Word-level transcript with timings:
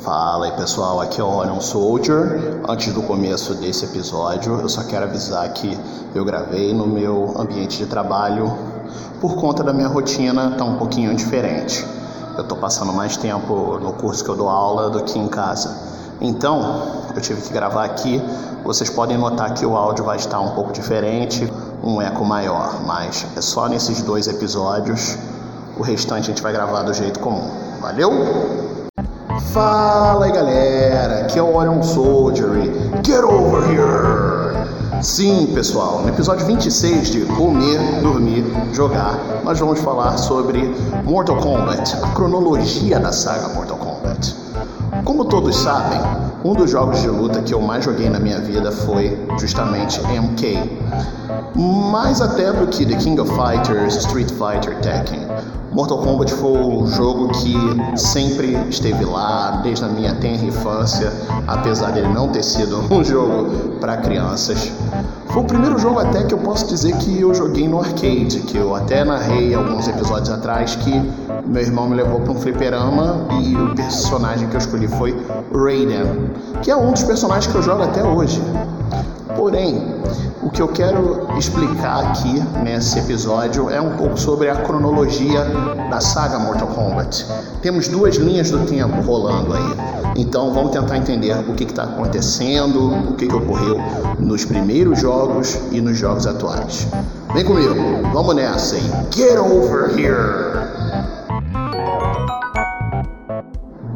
Fala 0.00 0.46
aí 0.46 0.52
pessoal, 0.52 1.00
aqui 1.00 1.20
é 1.20 1.24
o 1.24 1.26
Orion 1.26 1.60
Soldier. 1.60 2.60
Antes 2.68 2.92
do 2.92 3.02
começo 3.02 3.54
desse 3.54 3.84
episódio, 3.84 4.60
eu 4.60 4.68
só 4.68 4.84
quero 4.84 5.04
avisar 5.04 5.52
que 5.52 5.76
eu 6.14 6.24
gravei 6.24 6.72
no 6.72 6.86
meu 6.86 7.34
ambiente 7.36 7.78
de 7.78 7.86
trabalho 7.86 8.56
por 9.20 9.34
conta 9.34 9.64
da 9.64 9.72
minha 9.72 9.88
rotina 9.88 10.52
tá 10.56 10.64
um 10.64 10.76
pouquinho 10.76 11.12
diferente. 11.16 11.84
Eu 12.36 12.44
tô 12.44 12.54
passando 12.54 12.92
mais 12.92 13.16
tempo 13.16 13.80
no 13.80 13.92
curso 13.92 14.22
que 14.22 14.30
eu 14.30 14.36
dou 14.36 14.48
aula 14.48 14.88
do 14.88 15.02
que 15.02 15.18
em 15.18 15.26
casa. 15.26 15.76
Então, 16.20 17.06
eu 17.14 17.20
tive 17.20 17.42
que 17.42 17.52
gravar 17.52 17.84
aqui. 17.84 18.22
Vocês 18.62 18.88
podem 18.88 19.18
notar 19.18 19.52
que 19.54 19.66
o 19.66 19.76
áudio 19.76 20.04
vai 20.04 20.16
estar 20.16 20.38
um 20.38 20.50
pouco 20.50 20.72
diferente, 20.72 21.52
um 21.82 22.00
eco 22.00 22.24
maior, 22.24 22.80
mas 22.86 23.26
é 23.36 23.40
só 23.40 23.68
nesses 23.68 24.00
dois 24.02 24.28
episódios. 24.28 25.18
O 25.76 25.82
restante 25.82 26.30
a 26.30 26.34
gente 26.34 26.42
vai 26.42 26.52
gravar 26.52 26.84
do 26.84 26.94
jeito 26.94 27.18
comum. 27.18 27.50
Valeu? 27.80 28.77
Fala 29.36 30.24
aí 30.24 30.32
galera, 30.32 31.20
aqui 31.20 31.38
é 31.38 31.42
o 31.42 31.54
Orion 31.54 31.82
Soldier 31.82 32.48
Get 33.04 33.22
over 33.22 33.62
here! 33.70 35.02
Sim, 35.02 35.52
pessoal, 35.54 36.00
no 36.02 36.08
episódio 36.08 36.46
26 36.46 37.10
de 37.10 37.20
Comer, 37.26 37.78
Dormir, 38.02 38.44
Jogar, 38.72 39.18
nós 39.44 39.58
vamos 39.58 39.80
falar 39.80 40.16
sobre 40.16 40.74
Mortal 41.04 41.36
Kombat, 41.36 41.94
a 42.02 42.08
cronologia 42.12 42.98
da 42.98 43.12
saga 43.12 43.48
Mortal 43.54 43.76
Kombat. 43.76 44.34
Como 45.04 45.26
todos 45.26 45.56
sabem, 45.56 46.00
um 46.44 46.54
dos 46.54 46.70
jogos 46.70 47.00
de 47.00 47.08
luta 47.08 47.42
que 47.42 47.52
eu 47.52 47.60
mais 47.60 47.84
joguei 47.84 48.08
na 48.08 48.18
minha 48.18 48.40
vida 48.40 48.72
foi 48.72 49.16
justamente 49.38 50.00
MK. 50.00 50.80
Mais 51.54 52.20
até 52.20 52.52
do 52.52 52.66
que 52.66 52.86
The 52.86 52.96
King 52.96 53.20
of 53.20 53.30
Fighters, 53.34 53.96
Street 53.96 54.30
Fighter, 54.30 54.80
Tekken. 54.80 55.26
Mortal 55.72 55.98
Kombat 55.98 56.32
foi 56.32 56.50
o 56.50 56.86
jogo 56.86 57.28
que 57.28 57.54
sempre 57.96 58.56
esteve 58.70 59.04
lá 59.04 59.60
desde 59.62 59.84
a 59.84 59.88
minha 59.88 60.14
tenra 60.14 60.44
infância, 60.44 61.12
apesar 61.46 61.92
dele 61.92 62.08
não 62.08 62.28
ter 62.28 62.42
sido 62.42 62.82
um 62.90 63.04
jogo 63.04 63.76
para 63.80 63.98
crianças. 63.98 64.72
Foi 65.26 65.42
o 65.42 65.44
primeiro 65.44 65.78
jogo 65.78 65.98
até 66.00 66.24
que 66.24 66.32
eu 66.32 66.38
posso 66.38 66.66
dizer 66.66 66.96
que 66.96 67.20
eu 67.20 67.34
joguei 67.34 67.68
no 67.68 67.80
arcade, 67.80 68.40
que 68.46 68.56
eu 68.56 68.74
até 68.74 69.04
narrei 69.04 69.54
alguns 69.54 69.86
episódios 69.86 70.30
atrás 70.30 70.74
que 70.74 70.90
meu 71.46 71.62
irmão 71.62 71.88
me 71.88 71.96
levou 71.96 72.20
para 72.20 72.32
um 72.32 72.40
fliperama 72.40 73.26
e 73.40 73.54
o 73.54 73.74
personagem 73.74 74.48
que 74.48 74.54
eu 74.54 74.58
escolhi 74.58 74.88
foi 74.88 75.14
Raiden, 75.52 76.30
que 76.62 76.70
é 76.70 76.76
um 76.76 76.92
dos 76.92 77.02
personagens 77.02 77.46
que 77.46 77.56
eu 77.56 77.62
jogo 77.62 77.82
até 77.82 78.02
hoje. 78.02 78.40
Porém, 79.38 79.80
o 80.42 80.50
que 80.50 80.60
eu 80.60 80.66
quero 80.66 81.28
explicar 81.38 82.08
aqui 82.08 82.42
nesse 82.64 82.98
episódio 82.98 83.70
é 83.70 83.80
um 83.80 83.96
pouco 83.96 84.18
sobre 84.18 84.50
a 84.50 84.56
cronologia 84.56 85.44
da 85.88 86.00
saga 86.00 86.40
Mortal 86.40 86.66
Kombat. 86.66 87.24
Temos 87.62 87.86
duas 87.86 88.16
linhas 88.16 88.50
do 88.50 88.66
tempo 88.66 89.00
rolando 89.00 89.54
aí. 89.54 89.76
Então 90.16 90.52
vamos 90.52 90.72
tentar 90.72 90.96
entender 90.96 91.38
o 91.48 91.54
que 91.54 91.62
está 91.62 91.84
acontecendo, 91.84 92.92
o 93.10 93.14
que, 93.14 93.28
que 93.28 93.34
ocorreu 93.34 93.76
nos 94.18 94.44
primeiros 94.44 94.98
jogos 95.00 95.56
e 95.70 95.80
nos 95.80 95.96
jogos 95.96 96.26
atuais. 96.26 96.88
Vem 97.32 97.44
comigo, 97.44 97.76
vamos 98.12 98.34
nessa 98.34 98.74
aí. 98.74 98.90
Get 99.12 99.38
over 99.38 99.96
here! 99.96 100.67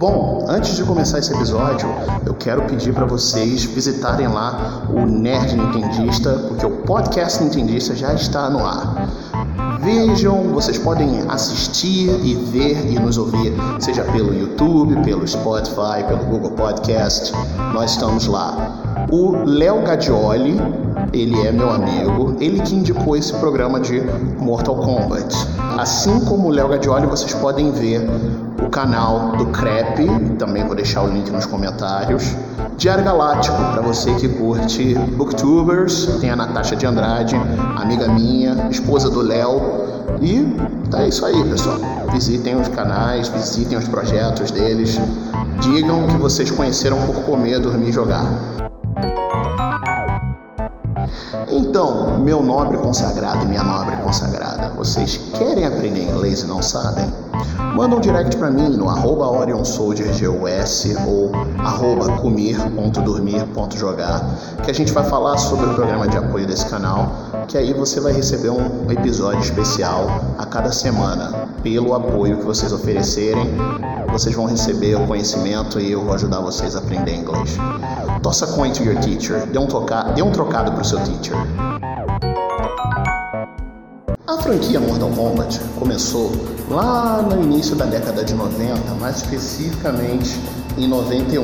Bom, 0.03 0.47
antes 0.49 0.75
de 0.75 0.83
começar 0.83 1.21
esse 1.21 1.33
episódio, 1.33 1.89
eu 2.27 2.35
quero 2.35 2.63
pedir 2.63 2.93
para 2.93 3.07
vocês 3.07 3.63
visitarem 3.63 4.27
lá 4.27 4.83
o 4.93 5.07
Nerd 5.07 5.57
Nintendista, 5.57 6.33
porque 6.49 6.67
o 6.67 6.79
podcast 6.79 7.41
Nintendista 7.41 7.95
já 7.95 8.13
está 8.13 8.51
no 8.51 8.67
ar. 8.67 9.09
Vejam, 9.81 10.43
vocês 10.49 10.77
podem 10.77 11.21
assistir 11.29 12.09
e 12.21 12.35
ver 12.35 12.85
e 12.91 12.99
nos 12.99 13.17
ouvir, 13.17 13.55
seja 13.79 14.03
pelo 14.03 14.35
YouTube, 14.35 15.01
pelo 15.05 15.25
Spotify, 15.25 16.03
pelo 16.09 16.25
Google 16.25 16.51
Podcast. 16.51 17.33
Nós 17.73 17.93
estamos 17.93 18.27
lá. 18.27 19.07
O 19.09 19.45
Léo 19.45 19.85
Gadioli, 19.85 20.61
ele 21.13 21.47
é 21.47 21.53
meu 21.53 21.71
amigo, 21.71 22.37
ele 22.41 22.61
que 22.63 22.75
indicou 22.75 23.17
esse 23.17 23.33
programa 23.35 23.79
de 23.79 24.01
Mortal 24.41 24.79
Kombat. 24.79 25.33
Assim 25.79 26.25
como 26.25 26.49
o 26.49 26.51
Léo 26.51 26.69
Gadioli, 26.71 27.07
vocês 27.07 27.33
podem 27.35 27.71
ver 27.71 28.05
o 28.65 28.71
canal 28.71 29.33
do 29.37 29.47
Crepe, 29.47 30.07
também 30.39 30.65
vou 30.65 30.75
deixar 30.75 31.03
o 31.03 31.09
link 31.09 31.31
nos 31.31 31.47
comentários. 31.47 32.37
Diário 32.77 33.05
Galáctico, 33.05 33.57
para 33.57 33.83
você 33.83 34.15
que 34.15 34.29
curte 34.29 34.95
booktubers, 34.95 36.19
tem 36.21 36.31
a 36.31 36.37
Natasha 36.37 36.77
de 36.77 36.87
Andrade, 36.87 37.37
amiga 37.77 38.09
minha, 38.09 38.69
esposa 38.71 39.11
do 39.11 39.21
Léo. 39.21 39.61
E 40.21 40.47
é 40.97 41.09
isso 41.09 41.25
aí, 41.27 41.45
pessoal. 41.45 41.79
Visitem 42.13 42.61
os 42.61 42.69
canais, 42.69 43.29
visitem 43.29 43.79
os 43.79 43.89
projetos 43.89 44.51
deles. 44.51 44.99
Digam 45.61 46.07
que 46.07 46.17
vocês 46.17 46.51
conheceram 46.51 47.01
por 47.03 47.23
comer, 47.23 47.59
dormir 47.59 47.89
e 47.89 47.93
jogar. 47.93 48.25
Então, 51.49 52.19
meu 52.19 52.43
nobre 52.43 52.79
consagrado, 52.79 53.47
minha 53.47 53.63
nobre 53.63 53.97
consagrada, 53.97 54.71
vocês 54.71 55.19
querem 55.39 55.67
aprender 55.67 56.03
inglês 56.03 56.43
e 56.43 56.47
não 56.47 56.63
sabem? 56.63 57.22
Manda 57.75 57.97
um 57.97 58.01
direct 58.01 58.37
para 58.37 58.51
mim 58.51 58.77
no 58.77 58.89
arroba 58.89 59.31
OrionSoldierGOS 59.31 60.95
ou 61.07 61.33
arroba 61.59 62.17
comer.dormir.jogar 62.19 64.23
que 64.63 64.71
a 64.71 64.75
gente 64.75 64.93
vai 64.93 65.05
falar 65.05 65.37
sobre 65.39 65.67
o 65.67 65.75
programa 65.75 66.07
de 66.07 66.17
apoio 66.17 66.47
desse 66.47 66.67
canal, 66.67 67.13
que 67.49 67.59
aí 67.59 67.73
você 67.73 68.01
vai 68.01 68.13
receber 68.13 68.51
um 68.51 68.89
episódio 68.91 69.41
especial 69.41 70.07
a 70.39 70.47
cada 70.47 70.71
semana. 70.73 71.49
Pelo 71.63 71.95
apoio 71.95 72.39
que 72.39 72.45
vocês 72.45 72.73
oferecerem, 72.73 73.51
vocês 74.11 74.35
vão 74.35 74.47
receber 74.47 74.97
o 74.97 75.07
conhecimento 75.07 75.81
e 75.81 75.93
eu 75.93 76.05
vou 76.05 76.15
ajudar 76.15 76.41
vocês 76.41 76.77
a 76.77 76.81
aprender 76.81 77.15
inglês. 77.15 77.57
Toss 78.23 78.43
a 78.43 78.47
coin 78.49 78.73
to 78.73 78.85
your 78.85 78.99
teacher. 79.01 79.47
Dê 79.47 79.59
um, 79.59 79.67
toca... 79.67 80.03
Dê 80.15 80.23
um 80.23 80.31
trocado 80.31 80.73
pro 80.73 80.85
seu 80.85 80.99
teacher. 81.01 81.37
A 84.25 84.39
franquia 84.39 84.79
Mortal 84.79 85.11
Kombat 85.11 85.61
começou 85.81 86.31
lá 86.71 87.21
no 87.23 87.43
início 87.43 87.75
da 87.75 87.87
década 87.87 88.25
de 88.25 88.33
90, 88.35 88.95
mais 89.01 89.17
especificamente 89.17 90.39
em 90.79 90.87
91, 90.87 91.43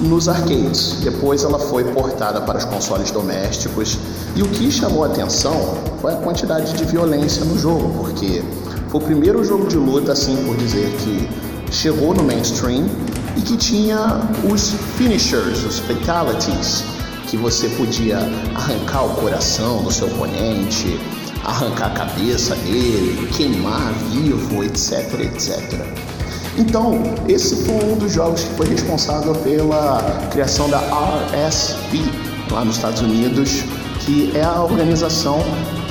nos 0.00 0.28
arcades. 0.28 0.96
Depois 1.04 1.44
ela 1.44 1.60
foi 1.60 1.84
portada 1.84 2.40
para 2.40 2.58
os 2.58 2.64
consoles 2.64 3.12
domésticos 3.12 3.96
e 4.34 4.42
o 4.42 4.48
que 4.48 4.72
chamou 4.72 5.04
a 5.04 5.06
atenção 5.06 5.54
foi 6.00 6.14
a 6.14 6.16
quantidade 6.16 6.72
de 6.72 6.84
violência 6.84 7.44
no 7.44 7.56
jogo, 7.56 7.96
porque 7.96 8.42
foi 8.88 9.00
o 9.00 9.04
primeiro 9.04 9.44
jogo 9.44 9.68
de 9.68 9.76
luta, 9.76 10.10
assim 10.10 10.34
por 10.44 10.56
dizer, 10.56 10.90
que 10.96 11.28
chegou 11.70 12.12
no 12.12 12.24
mainstream 12.24 12.88
e 13.36 13.40
que 13.40 13.56
tinha 13.56 14.20
os 14.52 14.72
finishers, 14.96 15.64
os 15.64 15.78
fatalities, 15.78 16.82
que 17.28 17.36
você 17.36 17.68
podia 17.68 18.18
arrancar 18.56 19.04
o 19.04 19.14
coração 19.14 19.84
do 19.84 19.92
seu 19.92 20.08
oponente, 20.08 20.98
arrancar 21.44 21.86
a 21.86 21.90
cabeça 21.90 22.54
dele, 22.56 23.28
queimar 23.32 23.92
vivo, 24.10 24.62
etc, 24.64 25.20
etc. 25.20 25.84
Então, 26.56 27.02
esse 27.28 27.64
foi 27.64 27.92
um 27.92 27.96
dos 27.96 28.12
jogos 28.12 28.44
que 28.44 28.54
foi 28.54 28.68
responsável 28.68 29.34
pela 29.36 30.28
criação 30.30 30.68
da 30.68 30.78
RSP 30.78 32.04
lá 32.50 32.64
nos 32.64 32.76
Estados 32.76 33.00
Unidos, 33.00 33.64
que 34.00 34.36
é 34.36 34.44
a 34.44 34.62
organização 34.62 35.38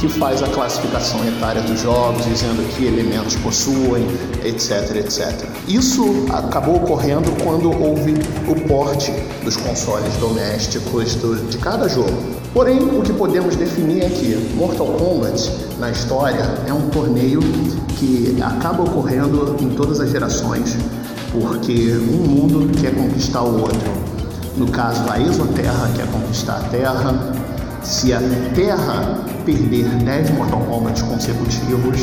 que 0.01 0.09
faz 0.09 0.41
a 0.41 0.47
classificação 0.47 1.23
etária 1.27 1.61
dos 1.61 1.79
jogos, 1.79 2.25
dizendo 2.25 2.67
que 2.75 2.85
elementos 2.85 3.35
possuem, 3.35 4.03
etc, 4.43 4.95
etc. 4.95 5.47
Isso 5.67 6.25
acabou 6.31 6.77
ocorrendo 6.77 7.31
quando 7.43 7.69
houve 7.69 8.15
o 8.47 8.67
porte 8.67 9.11
dos 9.43 9.55
consoles 9.57 10.11
domésticos 10.17 11.13
do, 11.15 11.35
de 11.47 11.57
cada 11.59 11.87
jogo. 11.87 12.17
Porém, 12.51 12.79
o 12.79 13.03
que 13.03 13.13
podemos 13.13 13.55
definir 13.55 14.03
é 14.03 14.09
que 14.09 14.35
Mortal 14.55 14.87
Kombat, 14.87 15.51
na 15.77 15.91
história, 15.91 16.49
é 16.67 16.73
um 16.73 16.89
torneio 16.89 17.39
que 17.99 18.35
acaba 18.41 18.81
ocorrendo 18.81 19.55
em 19.61 19.69
todas 19.69 19.99
as 19.99 20.09
gerações, 20.09 20.77
porque 21.31 21.91
um 21.93 22.27
mundo 22.27 22.75
quer 22.81 22.95
conquistar 22.95 23.43
o 23.43 23.61
outro. 23.61 24.11
No 24.57 24.67
caso, 24.67 25.03
a 25.09 25.19
Exoterra 25.19 25.91
quer 25.95 26.07
conquistar 26.07 26.57
a 26.57 26.63
Terra, 26.69 27.33
se 27.83 28.13
a 28.13 28.19
Terra 28.53 29.25
perder 29.45 29.85
10 29.85 30.31
Mortal 30.31 30.59
Kombat 30.61 31.03
consecutivos, 31.03 31.99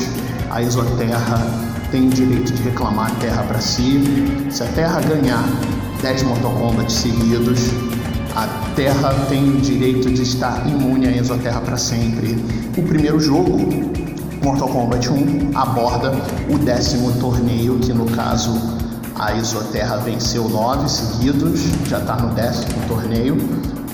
a 0.51 0.63
Exoterra 0.63 1.47
tem 1.91 2.09
o 2.09 2.11
direito 2.11 2.53
de 2.53 2.63
reclamar 2.63 3.13
a 3.13 3.15
Terra 3.17 3.43
para 3.45 3.61
si. 3.61 4.49
Se 4.51 4.63
a 4.63 4.67
Terra 4.67 5.01
ganhar 5.01 5.45
10 6.03 6.23
Mortal 6.25 6.53
Kombat 6.53 6.93
seguidos, 6.93 7.71
a 8.35 8.47
Terra 8.75 9.15
tem 9.29 9.57
o 9.57 9.61
direito 9.61 10.11
de 10.11 10.23
estar 10.23 10.67
imune 10.69 11.07
à 11.07 11.17
Exoterra 11.17 11.61
para 11.61 11.77
sempre. 11.77 12.37
O 12.77 12.83
primeiro 12.83 13.21
jogo, 13.21 13.59
Mortal 14.43 14.69
Kombat 14.69 15.09
1, 15.09 15.57
aborda 15.57 16.13
o 16.51 16.59
décimo 16.59 17.13
torneio, 17.13 17.79
que 17.79 17.93
no 17.93 18.07
caso 18.07 18.53
a 19.15 19.37
Exoterra 19.37 19.97
venceu 19.99 20.49
nove 20.49 20.89
seguidos, 20.89 21.61
já 21.89 21.99
está 21.99 22.17
no 22.17 22.35
décimo 22.35 22.75
torneio 22.87 23.37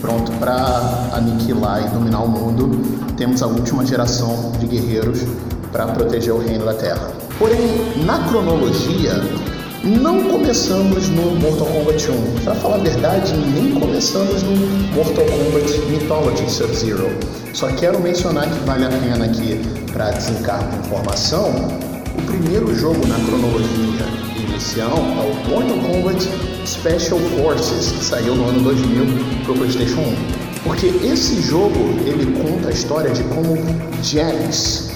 pronto 0.05 0.31
para 0.33 1.09
aniquilar 1.15 1.83
e 1.83 1.89
dominar 1.89 2.23
o 2.23 2.29
mundo, 2.29 2.71
temos 3.17 3.43
a 3.43 3.47
última 3.47 3.87
geração 3.87 4.53
de 4.61 4.67
guerreiros 4.67 5.21
para 5.73 5.87
proteger 5.87 6.35
o 6.35 6.39
reino 6.39 6.67
da 6.67 6.75
Terra. 6.75 7.11
Porém, 7.39 8.05
na 8.05 8.19
cronologia, 8.29 9.15
Não 9.85 10.31
começamos 10.31 11.11
no 11.11 11.35
Mortal 11.37 11.67
Kombat 11.67 12.11
1. 12.11 12.43
Para 12.43 12.55
falar 12.55 12.77
a 12.77 12.79
verdade, 12.79 13.35
nem 13.35 13.79
começamos 13.79 14.43
no 14.43 14.57
Mortal 14.95 15.27
Kombat 15.27 15.79
Mythology 15.91 16.51
Sub-Zero. 16.51 17.11
Só 17.53 17.69
quero 17.69 18.01
mencionar 18.01 18.49
que 18.49 18.59
vale 18.65 18.87
a 18.87 18.89
pena 18.89 19.27
aqui 19.27 19.61
para 19.93 20.11
desencargo 20.13 20.71
de 20.71 20.87
informação. 20.87 21.51
O 22.17 22.23
primeiro 22.23 22.75
jogo 22.75 23.07
na 23.07 23.17
cronologia 23.27 24.24
inicial 24.55 24.91
é 24.91 24.95
o 24.95 25.51
Mortal 25.51 25.79
Kombat 25.79 26.31
Special 26.65 27.19
Forces, 27.19 27.91
que 27.91 28.05
saiu 28.05 28.37
no 28.37 28.49
ano 28.49 28.63
2000 28.63 29.05
para 29.43 29.53
o 29.53 29.57
PlayStation 29.57 30.01
1. 30.01 30.63
Porque 30.63 30.87
esse 30.87 31.43
jogo 31.43 31.77
ele 32.07 32.41
conta 32.41 32.69
a 32.69 32.71
história 32.71 33.11
de 33.11 33.25
como 33.25 33.57
Jax 34.01 34.91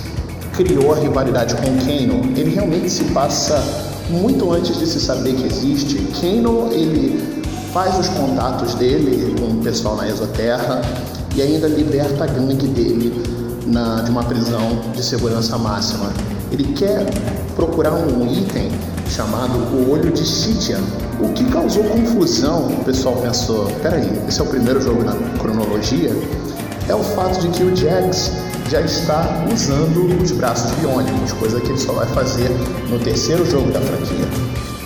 criou 0.52 0.94
a 0.94 0.99
rivalidade 0.99 1.55
com 1.56 1.76
Kano. 1.78 2.32
Ele 2.37 2.55
realmente 2.55 2.88
se 2.88 3.05
passa 3.06 3.60
muito 4.08 4.50
antes 4.52 4.78
de 4.78 4.87
se 4.87 5.00
saber 5.00 5.34
que 5.34 5.44
existe. 5.44 5.96
Kano 6.20 6.72
ele 6.72 7.43
faz 7.72 7.99
os 7.99 8.08
contatos 8.08 8.75
dele 8.75 9.34
com 9.40 9.58
o 9.58 9.62
pessoal 9.62 9.96
na 9.96 10.08
Exoterra 10.08 10.81
e 11.34 11.43
ainda 11.43 11.66
liberta 11.66 12.25
a 12.25 12.26
gangue 12.28 12.69
dele 12.69 13.12
na, 13.66 14.02
de 14.02 14.10
uma 14.10 14.22
prisão 14.22 14.81
de 14.94 15.02
segurança 15.02 15.58
máxima. 15.58 16.12
Ele 16.52 16.72
quer 16.75 17.05
procurar 17.56 17.93
um 17.93 18.32
item 18.32 18.70
chamado 19.08 19.58
o 19.75 19.90
Olho 19.90 20.10
de 20.12 20.26
Sitian, 20.26 20.81
o 21.20 21.32
que 21.32 21.44
causou 21.50 21.84
confusão. 21.84 22.69
O 22.69 22.84
pessoal 22.84 23.16
pensou: 23.16 23.66
peraí, 23.82 24.10
esse 24.28 24.40
é 24.40 24.43
o 24.43 24.46
primeiro 24.46 24.81
jogo 24.81 25.02
na 25.02 25.14
cronologia? 25.38 26.10
É 26.88 26.94
o 26.94 27.02
fato 27.02 27.40
de 27.40 27.49
que 27.49 27.62
o 27.64 27.76
Jax 27.76 28.32
já 28.70 28.81
está 28.81 29.44
usando 29.52 30.22
os 30.22 30.31
braços 30.32 30.70
biônicos, 30.72 31.32
coisa 31.32 31.60
que 31.60 31.69
ele 31.69 31.78
só 31.78 31.93
vai 31.93 32.06
fazer 32.08 32.50
no 32.90 32.99
terceiro 32.99 33.44
jogo 33.44 33.70
da 33.70 33.81
franquia. 33.81 34.26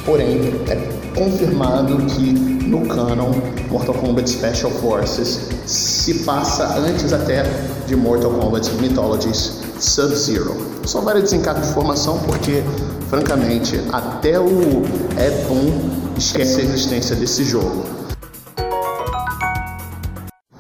Porém, 0.04 0.60
é 0.68 0.76
confirmado 1.14 1.96
que 2.06 2.32
no 2.32 2.86
canon 2.86 3.32
Mortal 3.70 3.94
Kombat 3.94 4.30
Special 4.30 4.70
Forces 4.70 5.48
se 5.66 6.14
passa 6.24 6.78
antes 6.78 7.12
até 7.12 7.44
de 7.86 7.94
Mortal 7.94 8.32
Kombat 8.32 8.70
Mythologies 8.80 9.60
Sub-Zero. 9.78 10.56
Só 10.84 11.00
vale 11.00 11.22
desencargo 11.22 11.60
de 11.60 11.68
informação 11.68 12.18
porque, 12.20 12.62
francamente, 13.12 13.78
até 13.92 14.40
o 14.40 14.82
Ed 15.18 15.44
Boon 15.46 16.14
esquece 16.16 16.62
a 16.62 16.64
existência 16.64 17.14
desse 17.14 17.44
jogo. 17.44 17.84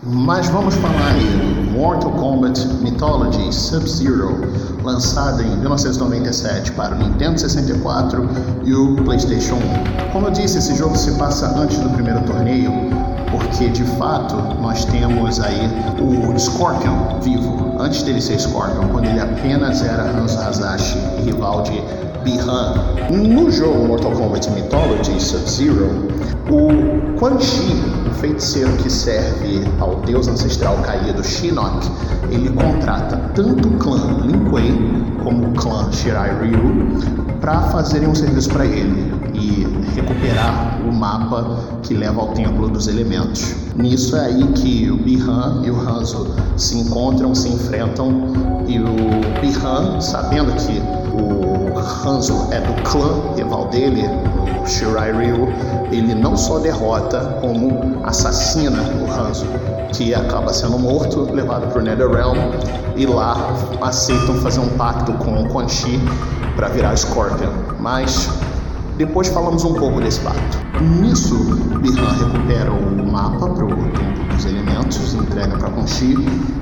Mas 0.02 0.50
vamos 0.50 0.74
falar 0.74 1.12
aí 1.12 1.70
Mortal 1.72 2.10
Kombat 2.12 2.62
Mythology 2.82 3.50
Sub-Zero, 3.50 4.38
lançado 4.82 5.40
em 5.40 5.56
1997 5.60 6.72
para 6.72 6.94
o 6.94 6.98
Nintendo 6.98 7.40
64 7.40 8.28
e 8.66 8.74
o 8.74 8.96
PlayStation 8.96 9.54
1. 9.54 10.12
Como 10.12 10.26
eu 10.26 10.30
disse, 10.30 10.58
esse 10.58 10.74
jogo 10.74 10.94
se 10.98 11.12
passa 11.12 11.58
antes 11.58 11.78
do 11.78 11.88
primeiro 11.88 12.20
torneio, 12.24 12.70
porque 13.30 13.70
de 13.70 13.84
fato 13.96 14.36
nós 14.60 14.84
temos 14.84 15.40
aí 15.40 15.70
o 15.98 16.38
Scorpion 16.38 17.18
vivo, 17.22 17.76
antes 17.80 18.02
dele 18.02 18.20
ser 18.20 18.38
Scorpion, 18.38 18.88
quando 18.88 19.06
ele 19.06 19.20
apenas 19.20 19.80
era 19.80 20.02
Hanzo 20.02 20.38
Hazashi, 20.38 20.98
rival 21.24 21.62
de 21.62 21.82
Bihan. 22.22 22.74
No 23.10 23.50
jogo 23.50 23.86
Mortal 23.86 24.12
Kombat 24.12 24.50
Mythology 24.50 25.20
Sub-Zero, 25.20 26.08
o 26.50 27.18
Quan 27.18 27.38
Chi, 27.38 27.74
o 28.10 28.14
feiticeiro 28.14 28.72
que 28.78 28.90
serve 28.90 29.64
ao 29.80 29.96
deus 29.96 30.28
ancestral 30.28 30.76
caído 30.78 31.22
Shinnok, 31.22 31.86
ele 32.30 32.50
contrata 32.50 33.16
tanto 33.34 33.68
o 33.68 33.72
clã 33.78 34.20
Lin 34.24 34.50
Kuei 34.50 34.72
como 35.22 35.48
o 35.48 35.52
clã 35.52 35.90
Shirai 35.92 36.30
Ryu 36.40 37.22
para 37.40 37.60
fazerem 37.70 38.08
um 38.08 38.14
serviço 38.14 38.50
para 38.50 38.64
ele 38.64 39.12
e 39.34 39.66
recuperar 39.94 40.80
o 40.86 40.92
mapa 40.92 41.58
que 41.82 41.94
leva 41.94 42.20
ao 42.20 42.28
Templo 42.28 42.68
dos 42.68 42.86
Elementos. 42.86 43.54
Nisso 43.76 44.16
é 44.16 44.26
aí 44.26 44.46
que 44.52 44.90
o 44.90 44.96
Bihan 44.96 45.62
e 45.64 45.70
o 45.70 45.76
Hanzo 45.76 46.34
se 46.56 46.78
encontram, 46.78 47.34
se 47.34 47.48
enfrentam 47.48 48.28
e 48.66 48.78
o 48.78 49.40
Bihan, 49.40 50.00
sabendo 50.00 50.52
que 50.54 50.80
o 51.20 51.41
Hanzo 52.04 52.48
é 52.50 52.60
do 52.60 52.82
clã 52.82 53.34
rival 53.36 53.66
dele, 53.68 54.02
o 54.60 54.66
Shirai 54.66 55.12
Ryu, 55.12 55.48
ele 55.92 56.14
não 56.14 56.36
só 56.36 56.58
derrota, 56.58 57.38
como 57.40 58.00
assassina 58.04 58.82
o 58.82 59.10
Hanzo, 59.10 59.46
que 59.92 60.12
acaba 60.12 60.52
sendo 60.52 60.78
morto, 60.78 61.32
levado 61.32 61.68
para 61.68 61.78
o 61.80 61.82
Netherrealm, 61.82 62.38
e 62.96 63.06
lá 63.06 63.54
aceitam 63.80 64.34
fazer 64.36 64.60
um 64.60 64.68
pacto 64.70 65.12
com 65.14 65.44
o 65.44 65.48
Quan 65.48 65.68
Chi 65.68 66.00
para 66.56 66.68
virar 66.68 66.96
Scorpion. 66.96 67.50
Mas 67.78 68.28
depois 69.04 69.26
falamos 69.28 69.64
um 69.64 69.74
pouco 69.74 70.00
desse 70.00 70.20
pacto. 70.20 70.58
Nisso, 70.80 71.34
Birhan 71.80 72.12
recupera 72.18 72.70
o 72.70 73.10
mapa 73.10 73.48
para 73.48 73.64
o 73.64 73.68
Templo 73.68 74.24
dos 74.32 74.44
Elementos, 74.44 75.14
entrega 75.14 75.58
para 75.58 75.70
Quan 75.70 75.86
Chi. 75.88 76.16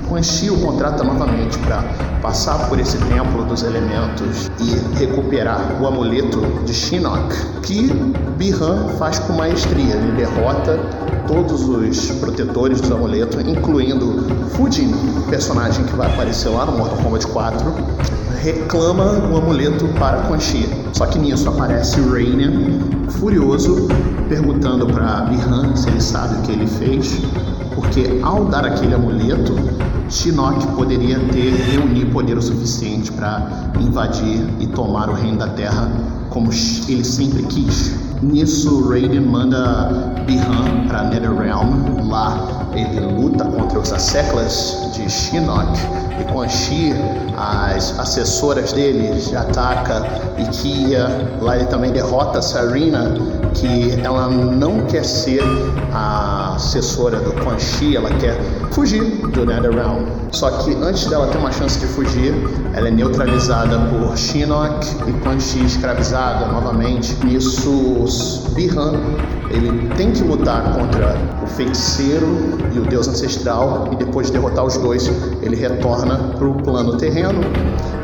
Quan 0.09 0.23
Chi 0.23 0.49
o 0.49 0.57
contrata 0.59 1.03
novamente 1.03 1.57
para 1.59 1.83
passar 2.19 2.67
por 2.67 2.79
esse 2.79 2.97
Templo 2.97 3.45
dos 3.45 3.61
Elementos 3.61 4.49
e 4.59 4.97
recuperar 4.97 5.79
o 5.79 5.85
amuleto 5.85 6.41
de 6.65 6.73
Shinnok, 6.73 7.35
que 7.61 7.93
Birhan 8.37 8.87
faz 8.97 9.19
com 9.19 9.33
maestria. 9.33 9.93
Ele 9.93 10.11
derrota 10.13 10.79
todos 11.27 11.69
os 11.69 12.11
protetores 12.19 12.81
do 12.81 12.95
amuleto, 12.95 13.39
incluindo 13.39 14.25
Fujin, 14.49 14.91
personagem 15.29 15.85
que 15.85 15.95
vai 15.95 16.11
aparecer 16.11 16.49
lá 16.49 16.65
no 16.65 16.77
Mortal 16.77 16.97
Kombat 16.97 17.27
4, 17.27 17.73
reclama 18.41 19.27
o 19.31 19.37
amuleto 19.37 19.87
para 19.99 20.21
Quan 20.23 20.39
Chi. 20.39 20.67
Só 20.93 21.05
que 21.05 21.19
nisso 21.19 21.49
aparece 21.49 21.99
Rainier, 22.01 22.51
furioso, 23.09 23.87
perguntando 24.29 24.85
para 24.87 25.21
Bihan 25.21 25.75
se 25.75 25.89
ele 25.89 26.01
sabe 26.01 26.35
o 26.35 26.41
que 26.41 26.51
ele 26.51 26.67
fez, 26.67 27.21
porque 27.75 28.19
ao 28.23 28.45
dar 28.45 28.65
aquele 28.65 28.93
amuleto, 28.93 29.55
Shinnok 30.09 30.67
poderia 30.75 31.19
ter 31.31 31.53
reunir 31.71 32.05
poder 32.07 32.37
o 32.37 32.41
suficiente 32.41 33.11
para 33.11 33.71
invadir 33.79 34.45
e 34.59 34.67
tomar 34.67 35.09
o 35.09 35.13
reino 35.13 35.37
da 35.37 35.47
Terra 35.47 35.89
como 36.29 36.49
ele 36.87 37.03
sempre 37.03 37.43
quis. 37.43 37.95
Nisso, 38.21 38.89
Raiden 38.89 39.21
manda 39.21 40.13
Bihan 40.25 40.87
para 40.87 41.03
Netherrealm. 41.03 42.09
Lá 42.09 42.67
ele 42.73 42.99
luta 42.99 43.45
contra 43.45 43.79
os 43.79 43.91
Asseclas 43.91 44.91
de 44.93 45.09
Shinnok 45.09 46.00
e 46.19 46.23
Quan 46.31 46.47
Chi, 46.47 46.93
as 47.37 47.97
assessoras 47.99 48.73
dele, 48.73 49.19
Jataka 49.19 50.05
e 50.37 50.45
Kia. 50.45 51.07
Lá 51.41 51.55
ele 51.55 51.65
também 51.65 51.91
derrota 51.91 52.41
Sarina, 52.41 53.13
que 53.53 53.99
ela 54.03 54.29
não 54.29 54.85
quer 54.85 55.03
ser 55.03 55.41
a 55.93 56.53
assessora 56.55 57.19
do 57.19 57.31
Quan 57.43 57.57
Chi, 57.59 57.95
ela 57.95 58.09
quer 58.11 58.39
fugir 58.71 59.03
do 59.27 59.45
Netherrealm. 59.45 60.05
Só 60.31 60.49
que 60.49 60.73
antes 60.75 61.05
dela 61.07 61.27
ter 61.27 61.37
uma 61.37 61.51
chance 61.51 61.79
de 61.79 61.87
fugir, 61.87 62.33
ela 62.73 62.87
é 62.87 62.91
neutralizada 62.91 63.77
por 63.77 64.17
Shinnok 64.17 64.85
e 65.07 65.13
Quan 65.23 65.39
Chi 65.39 65.65
escravizada 65.65 66.45
novamente. 66.47 67.17
Nisso, 67.25 68.43
Bihan 68.53 68.93
ele 69.53 69.89
tem 69.95 70.11
que 70.11 70.23
lutar 70.23 70.73
contra 70.73 71.15
o 71.43 71.47
feiticeiro 71.47 72.57
e 72.73 72.79
o 72.79 72.83
deus 72.83 73.07
ancestral 73.07 73.89
e 73.91 73.95
depois 73.97 74.27
de 74.27 74.33
derrotar 74.33 74.65
os 74.65 74.77
dois, 74.77 75.11
ele 75.41 75.55
retorna 75.55 76.00
para 76.05 76.47
o 76.47 76.55
plano 76.55 76.97
terreno 76.97 77.41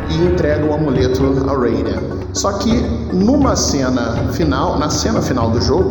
e 0.10 0.16
entrega 0.16 0.66
o 0.66 0.74
amuleto 0.74 1.24
a 1.50 1.54
Raiden. 1.54 2.00
Só 2.34 2.54
que 2.54 2.72
numa 3.14 3.56
cena 3.56 4.30
final, 4.32 4.78
na 4.78 4.90
cena 4.90 5.22
final 5.22 5.50
do 5.50 5.60
jogo, 5.60 5.90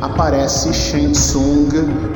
aparece 0.00 0.72
Shang 0.72 1.12
Tsung 1.12 1.68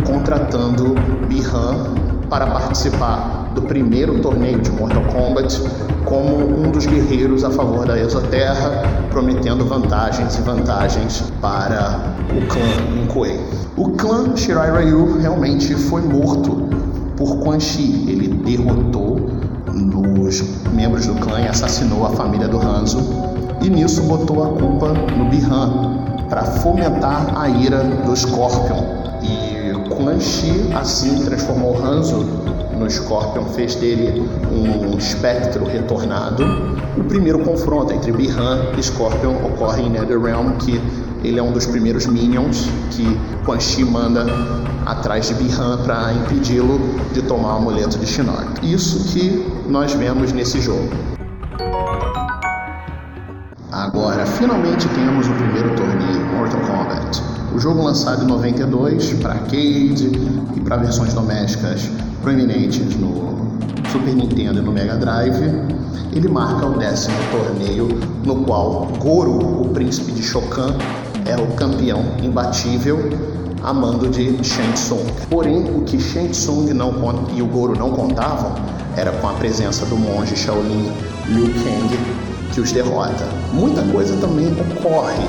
contratando 0.07 0.95
Bihan 1.29 1.95
para 2.29 2.47
participar 2.47 3.51
do 3.55 3.63
primeiro 3.63 4.21
torneio 4.21 4.61
de 4.61 4.71
Mortal 4.71 5.03
Kombat 5.13 5.61
como 6.05 6.37
um 6.37 6.71
dos 6.71 6.87
guerreiros 6.87 7.45
a 7.45 7.51
favor 7.51 7.87
da 7.87 7.99
Exoterra, 7.99 8.83
prometendo 9.11 9.65
vantagens 9.65 10.39
e 10.39 10.43
vantagens 10.43 11.25
para 11.41 12.01
o 12.31 12.47
clã 12.47 13.03
Inkuei. 13.03 13.41
O 13.77 13.91
clã 13.91 14.37
Shirai 14.37 14.85
Ryu 14.85 15.19
realmente 15.19 15.75
foi 15.75 16.03
morto 16.03 16.69
por 17.21 17.37
Quan 17.41 17.61
Chi. 17.61 18.07
Ele 18.09 18.29
derrotou 18.29 19.21
os 20.27 20.43
membros 20.73 21.07
do 21.07 21.15
clã 21.17 21.41
e 21.43 21.47
assassinou 21.47 22.07
a 22.07 22.11
família 22.11 22.49
do 22.49 22.59
Hanzo. 22.59 22.99
E 23.63 23.69
nisso 23.69 24.03
botou 24.05 24.43
a 24.43 24.49
culpa 24.49 24.89
no 24.89 25.29
Bihan 25.29 26.27
para 26.31 26.45
fomentar 26.45 27.39
a 27.39 27.49
ira 27.49 27.85
do 27.85 28.17
Scorpion. 28.17 28.83
E 29.23 29.95
Quan 29.95 30.19
Chi 30.19 30.73
assim 30.75 31.23
transformou 31.23 31.77
Hanzo 31.85 32.25
no 32.79 32.91
Scorpion, 32.91 33.45
fez 33.45 33.75
dele 33.75 34.27
um 34.51 34.97
espectro 34.97 35.67
retornado. 35.67 36.43
O 36.97 37.05
primeiro 37.05 37.41
confronto 37.41 37.93
entre 37.93 38.11
Bihan 38.11 38.73
e 38.79 38.83
Scorpion 38.83 39.35
ocorre 39.45 39.83
em 39.83 39.91
Netherrealm, 39.91 40.53
que 40.57 40.81
ele 41.23 41.39
é 41.39 41.43
um 41.43 41.53
dos 41.53 41.67
primeiros 41.67 42.07
minions 42.07 42.67
que 42.91 43.19
Quan 43.45 43.61
Chi 43.61 43.85
manda 43.85 44.27
atrás 44.87 45.29
de 45.29 45.35
Bihan 45.35 45.79
para 45.85 46.13
impedi-lo 46.13 46.81
de 47.13 47.23
tomar 47.23 47.55
o 47.55 47.57
amuleto 47.59 47.99
de 47.99 48.07
Shinnok. 48.07 48.61
Isso 48.63 49.13
que 49.13 49.47
nós 49.69 49.93
vemos 49.93 50.33
nesse 50.33 50.61
jogo. 50.61 50.89
Agora, 53.71 54.27
finalmente 54.27 54.89
temos 54.89 55.27
o 55.29 55.33
primeiro 55.33 55.75
torneio, 55.77 56.27
Mortal 56.37 56.61
Kombat. 56.61 57.23
O 57.55 57.59
jogo 57.59 57.83
lançado 57.83 58.25
em 58.25 58.27
92 58.27 59.15
para 59.15 59.33
arcade 59.35 60.11
e 60.57 60.61
para 60.61 60.77
versões 60.77 61.15
domésticas 61.15 61.89
proeminentes 62.23 62.97
no 62.97 63.31
Super 63.91 64.15
Nintendo 64.15 64.61
e 64.61 64.63
no 64.63 64.73
Mega 64.73 64.97
Drive, 64.97 65.43
ele 66.13 66.29
marca 66.29 66.67
o 66.67 66.79
décimo 66.79 67.17
torneio 67.31 67.89
no 68.25 68.45
qual 68.45 68.87
Goro, 68.99 69.63
o 69.63 69.69
príncipe 69.71 70.13
de 70.13 70.23
Shokan, 70.23 70.77
é 71.27 71.37
o 71.37 71.47
campeão 71.55 72.03
imbatível 72.23 72.99
a 73.63 73.73
mando 73.73 74.09
de 74.09 74.43
Shang 74.43 74.73
Tsung. 74.73 75.05
Porém, 75.29 75.65
o 75.77 75.83
que 75.83 76.01
Shang 76.01 76.29
Tsung 76.31 76.73
não, 76.73 76.93
e 77.35 77.43
o 77.43 77.47
Goro 77.47 77.79
não 77.79 77.91
contavam 77.91 78.55
era 78.97 79.13
com 79.13 79.29
a 79.29 79.33
presença 79.35 79.85
do 79.87 79.97
monge 79.97 80.37
Shaolin 80.37 80.91
Liu 81.29 81.47
Kang 81.47 82.21
que 82.53 82.61
os 82.61 82.73
derrota. 82.73 83.27
Muita 83.53 83.83
coisa 83.83 84.17
também 84.17 84.49
ocorre 84.53 85.27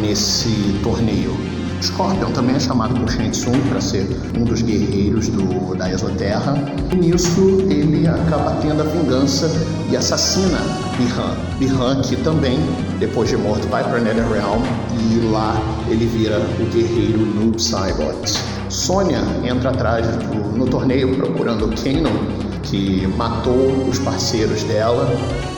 nesse 0.00 0.80
torneio. 0.82 1.59
Scorpion 1.82 2.30
também 2.32 2.56
é 2.56 2.60
chamado 2.60 2.94
por 2.98 3.10
Shang 3.10 3.30
Tsung 3.30 3.58
para 3.68 3.80
ser 3.80 4.06
um 4.38 4.44
dos 4.44 4.62
guerreiros 4.62 5.28
do, 5.28 5.74
da 5.74 5.90
Exoterra. 5.90 6.54
E 6.92 6.96
nisso 6.96 7.58
ele 7.70 8.06
acaba 8.06 8.52
tendo 8.60 8.82
a 8.82 8.84
vingança 8.84 9.50
e 9.90 9.96
assassina 9.96 10.58
Bihan. 10.96 11.36
Bihan 11.58 12.00
que 12.02 12.16
também, 12.16 12.58
depois 12.98 13.28
de 13.28 13.36
morto, 13.36 13.66
vai 13.68 13.82
para 13.82 13.98
Netherrealm 13.98 14.62
e 14.92 15.20
lá 15.30 15.60
ele 15.88 16.06
vira 16.06 16.38
o 16.38 16.64
guerreiro 16.72 17.26
Noob 17.34 17.60
Saibot. 17.60 18.32
Sonya 18.68 19.22
entra 19.44 19.70
atrás 19.70 20.06
do, 20.06 20.56
no 20.56 20.66
torneio 20.66 21.16
procurando 21.16 21.68
Kanon 21.68 22.49
que 22.62 23.06
matou 23.16 23.88
os 23.88 23.98
parceiros 23.98 24.62
dela. 24.64 25.08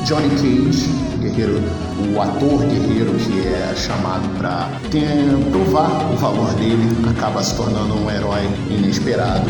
Johnny 0.04 0.28
Cage, 0.30 0.88
guerreiro, 1.20 1.60
o 2.14 2.20
ator 2.20 2.60
guerreiro 2.66 3.12
que 3.14 3.46
é 3.46 3.74
chamado 3.76 4.28
para 4.38 4.68
provar 5.50 6.12
o 6.12 6.16
valor 6.16 6.52
dele, 6.54 6.88
acaba 7.08 7.42
se 7.42 7.54
tornando 7.56 7.94
um 7.94 8.10
herói 8.10 8.42
inesperado. 8.70 9.48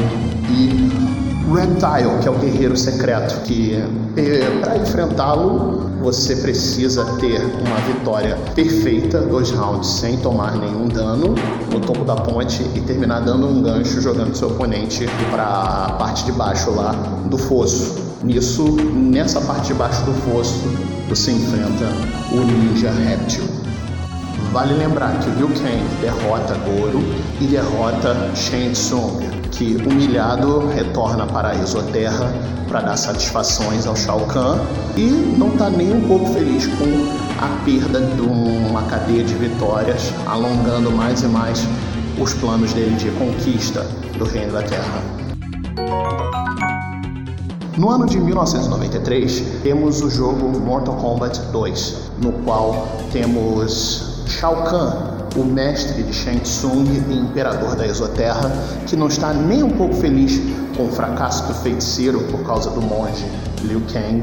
E 0.50 1.21
Reptile, 1.50 2.18
que 2.20 2.28
é 2.28 2.30
o 2.30 2.34
guerreiro 2.34 2.76
secreto, 2.76 3.40
que 3.42 3.74
é, 4.16 4.60
para 4.60 4.76
enfrentá-lo 4.78 5.90
você 6.02 6.36
precisa 6.36 7.04
ter 7.20 7.40
uma 7.40 7.76
vitória 7.86 8.36
perfeita, 8.54 9.20
dois 9.20 9.50
rounds 9.50 9.88
sem 9.88 10.16
tomar 10.18 10.56
nenhum 10.56 10.88
dano 10.88 11.34
no 11.70 11.80
topo 11.80 12.04
da 12.04 12.16
ponte 12.16 12.62
e 12.74 12.80
terminar 12.80 13.20
dando 13.20 13.46
um 13.46 13.62
gancho 13.62 14.00
jogando 14.00 14.34
seu 14.36 14.48
oponente 14.48 15.06
para 15.30 15.44
a 15.44 15.92
parte 15.92 16.24
de 16.24 16.32
baixo 16.32 16.70
lá 16.72 16.92
do 17.26 17.38
fosso. 17.38 18.00
Nisso, 18.22 18.64
nessa 18.94 19.40
parte 19.40 19.68
de 19.68 19.74
baixo 19.74 20.04
do 20.04 20.12
fosso, 20.12 20.62
você 21.08 21.32
enfrenta 21.32 21.86
o 22.32 22.36
Ninja 22.36 22.90
Reptil. 22.90 23.44
Vale 24.52 24.74
lembrar 24.74 25.18
que 25.20 25.30
Liu 25.30 25.48
Kang 25.48 25.82
derrota 26.00 26.54
Goro 26.66 27.00
e 27.40 27.46
derrota 27.46 28.14
Shang 28.34 28.70
Tsung, 28.72 29.20
que 29.52 29.76
humilhado 29.76 30.66
retorna 30.68 31.26
para 31.26 31.50
a 31.50 31.54
Exoterra 31.54 32.32
para 32.68 32.80
dar 32.80 32.96
satisfações 32.96 33.86
ao 33.86 33.94
Shao 33.94 34.20
Kahn 34.26 34.58
e 34.96 35.06
não 35.38 35.48
está 35.48 35.70
nem 35.70 35.92
um 35.92 36.08
pouco 36.08 36.26
feliz 36.32 36.66
com 36.66 36.84
a 37.38 37.64
perda 37.64 38.00
de 38.00 38.20
uma 38.20 38.82
cadeia 38.84 39.22
de 39.22 39.34
vitórias, 39.34 40.12
alongando 40.26 40.90
mais 40.90 41.22
e 41.22 41.26
mais 41.26 41.66
os 42.20 42.32
planos 42.34 42.72
dele 42.72 42.96
de 42.96 43.10
conquista 43.12 43.86
do 44.18 44.24
Reino 44.24 44.52
da 44.52 44.62
Terra. 44.62 45.02
No 47.76 47.90
ano 47.90 48.06
de 48.06 48.18
1993, 48.18 49.60
temos 49.62 50.02
o 50.02 50.10
jogo 50.10 50.58
Mortal 50.60 50.94
Kombat 50.96 51.40
2, 51.50 52.10
no 52.22 52.32
qual 52.44 52.86
temos 53.12 54.22
Shao 54.26 54.62
Kahn, 54.62 55.21
o 55.36 55.44
mestre 55.44 56.02
de 56.02 56.12
Shang 56.12 56.40
Tsung 56.40 56.84
e 57.08 57.14
imperador 57.14 57.74
da 57.74 57.86
Exoterra, 57.86 58.50
que 58.86 58.96
não 58.96 59.08
está 59.08 59.32
nem 59.32 59.62
um 59.62 59.70
pouco 59.70 59.94
feliz 59.94 60.40
com 60.76 60.86
o 60.86 60.92
fracasso 60.92 61.46
do 61.46 61.54
feiticeiro 61.54 62.20
por 62.30 62.40
causa 62.40 62.70
do 62.70 62.82
monge 62.82 63.24
Liu 63.62 63.82
Kang. 63.92 64.22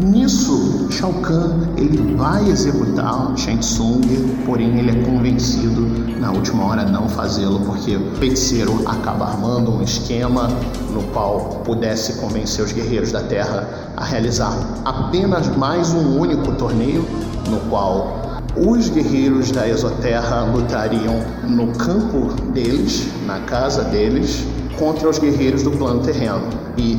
Nisso, 0.00 0.88
Shao 0.90 1.12
Kahn 1.14 1.74
ele 1.76 2.14
vai 2.14 2.48
executar 2.48 3.36
Shang 3.36 3.58
Tsung, 3.58 4.00
porém 4.46 4.78
ele 4.78 4.90
é 4.90 5.04
convencido 5.04 6.08
na 6.20 6.30
última 6.32 6.64
hora 6.64 6.84
não 6.84 7.08
fazê-lo 7.08 7.60
porque 7.60 7.96
o 7.96 8.14
feiticeiro 8.16 8.82
acaba 8.86 9.26
armando 9.26 9.72
um 9.72 9.82
esquema 9.82 10.48
no 10.92 11.02
qual 11.12 11.62
pudesse 11.64 12.14
convencer 12.14 12.64
os 12.64 12.72
guerreiros 12.72 13.12
da 13.12 13.22
Terra 13.22 13.68
a 13.96 14.04
realizar 14.04 14.56
apenas 14.84 15.48
mais 15.56 15.92
um 15.92 16.18
único 16.18 16.52
torneio 16.52 17.04
no 17.48 17.58
qual 17.70 18.27
os 18.56 18.88
guerreiros 18.88 19.50
da 19.50 19.68
Exoterra 19.68 20.44
lutariam 20.44 21.22
no 21.44 21.68
campo 21.68 22.32
deles, 22.52 23.08
na 23.26 23.40
casa 23.40 23.84
deles, 23.84 24.44
contra 24.78 25.08
os 25.08 25.18
guerreiros 25.18 25.62
do 25.62 25.70
plano 25.72 26.02
terreno. 26.02 26.42
E 26.76 26.98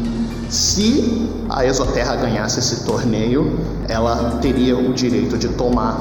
se 0.50 1.30
a 1.50 1.66
Exoterra 1.66 2.16
ganhasse 2.16 2.60
esse 2.60 2.84
torneio, 2.86 3.60
ela 3.88 4.40
teria 4.42 4.78
o 4.78 4.94
direito 4.94 5.38
de 5.38 5.50
tomar 5.50 5.98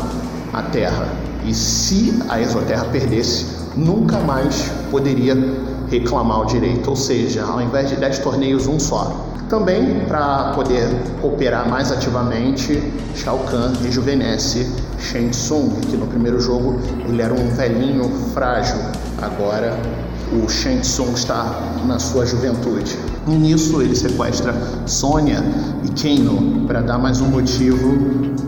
a 0.52 0.62
Terra. 0.62 1.08
E 1.44 1.54
se 1.54 2.22
a 2.28 2.40
Exoterra 2.40 2.84
perdesse, 2.86 3.46
nunca 3.76 4.18
mais 4.18 4.70
poderia 4.90 5.36
reclamar 5.90 6.42
o 6.42 6.44
direito, 6.44 6.90
ou 6.90 6.96
seja, 6.96 7.44
ao 7.44 7.60
invés 7.60 7.88
de 7.88 7.96
10 7.96 8.18
torneios, 8.18 8.66
um 8.66 8.78
só. 8.78 9.26
Também, 9.48 10.00
para 10.06 10.52
poder 10.54 10.88
cooperar 11.22 11.68
mais 11.68 11.90
ativamente, 11.90 12.92
Shao 13.14 13.38
Kahn 13.50 13.72
rejuvenesce 13.82 14.70
Shang 14.98 15.30
Tsung, 15.30 15.80
que 15.88 15.96
no 15.96 16.06
primeiro 16.06 16.40
jogo 16.40 16.78
ele 17.08 17.22
era 17.22 17.32
um 17.32 17.48
velhinho 17.50 18.08
frágil, 18.34 18.78
agora 19.22 19.76
o 20.32 20.48
Shang 20.48 20.80
Tsung 20.80 21.12
está 21.14 21.60
na 21.86 21.98
sua 21.98 22.26
juventude. 22.26 22.98
E 23.26 23.30
nisso 23.30 23.80
ele 23.80 23.94
sequestra 23.94 24.54
Sonya 24.86 25.42
e 25.84 25.88
Kano 26.00 26.66
para 26.66 26.80
dar 26.80 26.98
mais 26.98 27.20
um 27.20 27.28
motivo 27.28 27.96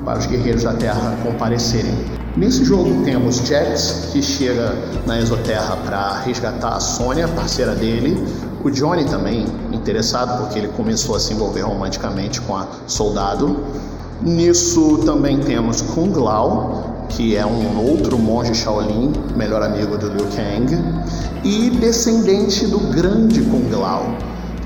para 0.04 0.18
os 0.18 0.26
guerreiros 0.26 0.64
da 0.64 0.74
Terra 0.74 1.16
comparecerem. 1.22 1.94
Nesse 2.36 2.64
jogo 2.64 3.02
temos 3.04 3.36
Jax, 3.46 4.10
que 4.12 4.22
chega 4.22 4.72
na 5.06 5.18
Exoterra 5.18 5.76
para 5.78 6.20
resgatar 6.20 6.76
a 6.76 6.80
Sonya, 6.80 7.26
parceira 7.28 7.74
dele, 7.74 8.16
o 8.62 8.70
Johnny 8.70 9.04
também 9.04 9.46
interessado 9.72 10.42
porque 10.42 10.58
ele 10.58 10.68
começou 10.68 11.16
a 11.16 11.20
se 11.20 11.32
envolver 11.32 11.62
romanticamente 11.62 12.40
com 12.42 12.56
a 12.56 12.66
soldado. 12.86 13.58
Nisso 14.22 14.98
também 15.06 15.38
temos 15.38 15.80
Kung 15.80 16.12
Lao, 16.12 17.06
que 17.08 17.36
é 17.36 17.46
um 17.46 17.90
outro 17.90 18.18
monge 18.18 18.54
Shaolin, 18.54 19.12
melhor 19.34 19.62
amigo 19.62 19.96
do 19.96 20.08
Liu 20.08 20.26
Kang, 20.36 20.78
e 21.42 21.70
descendente 21.70 22.66
do 22.66 22.78
grande 22.92 23.40
Kung 23.40 23.70
Lao, 23.70 24.14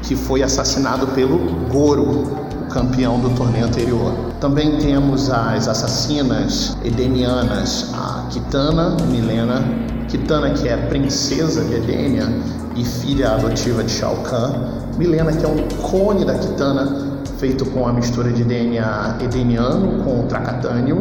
que 0.03 0.17
foi 0.17 0.43
assassinado 0.43 1.07
pelo 1.09 1.39
Goro, 1.71 2.03
o 2.03 2.67
campeão 2.69 3.21
do 3.21 3.31
torneio 3.31 3.67
anterior. 3.67 4.13
Também 4.41 4.77
temos 4.79 5.31
as 5.31 5.69
assassinas 5.69 6.77
edenianas, 6.85 7.93
a 7.95 8.27
Kitana, 8.31 8.97
Milena, 9.09 9.63
Kitana 10.09 10.51
que 10.51 10.69
é 10.69 10.77
princesa 10.77 11.63
de 11.63 11.75
Edenia 11.75 12.27
e 12.75 12.85
filha 12.85 13.31
adotiva 13.31 13.85
de 13.85 13.93
Shao 13.93 14.17
Kahn, 14.17 14.53
Milena 14.99 15.33
que 15.33 15.45
é 15.45 15.49
um 15.49 15.69
clone 15.89 16.25
da 16.25 16.35
Kitana 16.35 17.14
feito 17.45 17.67
com 17.67 17.87
a 17.87 17.93
mistura 17.93 18.33
de 18.33 18.43
DNA 18.43 19.19
edeniano 19.21 20.03
com 20.03 20.27
Tracatânio, 20.27 20.97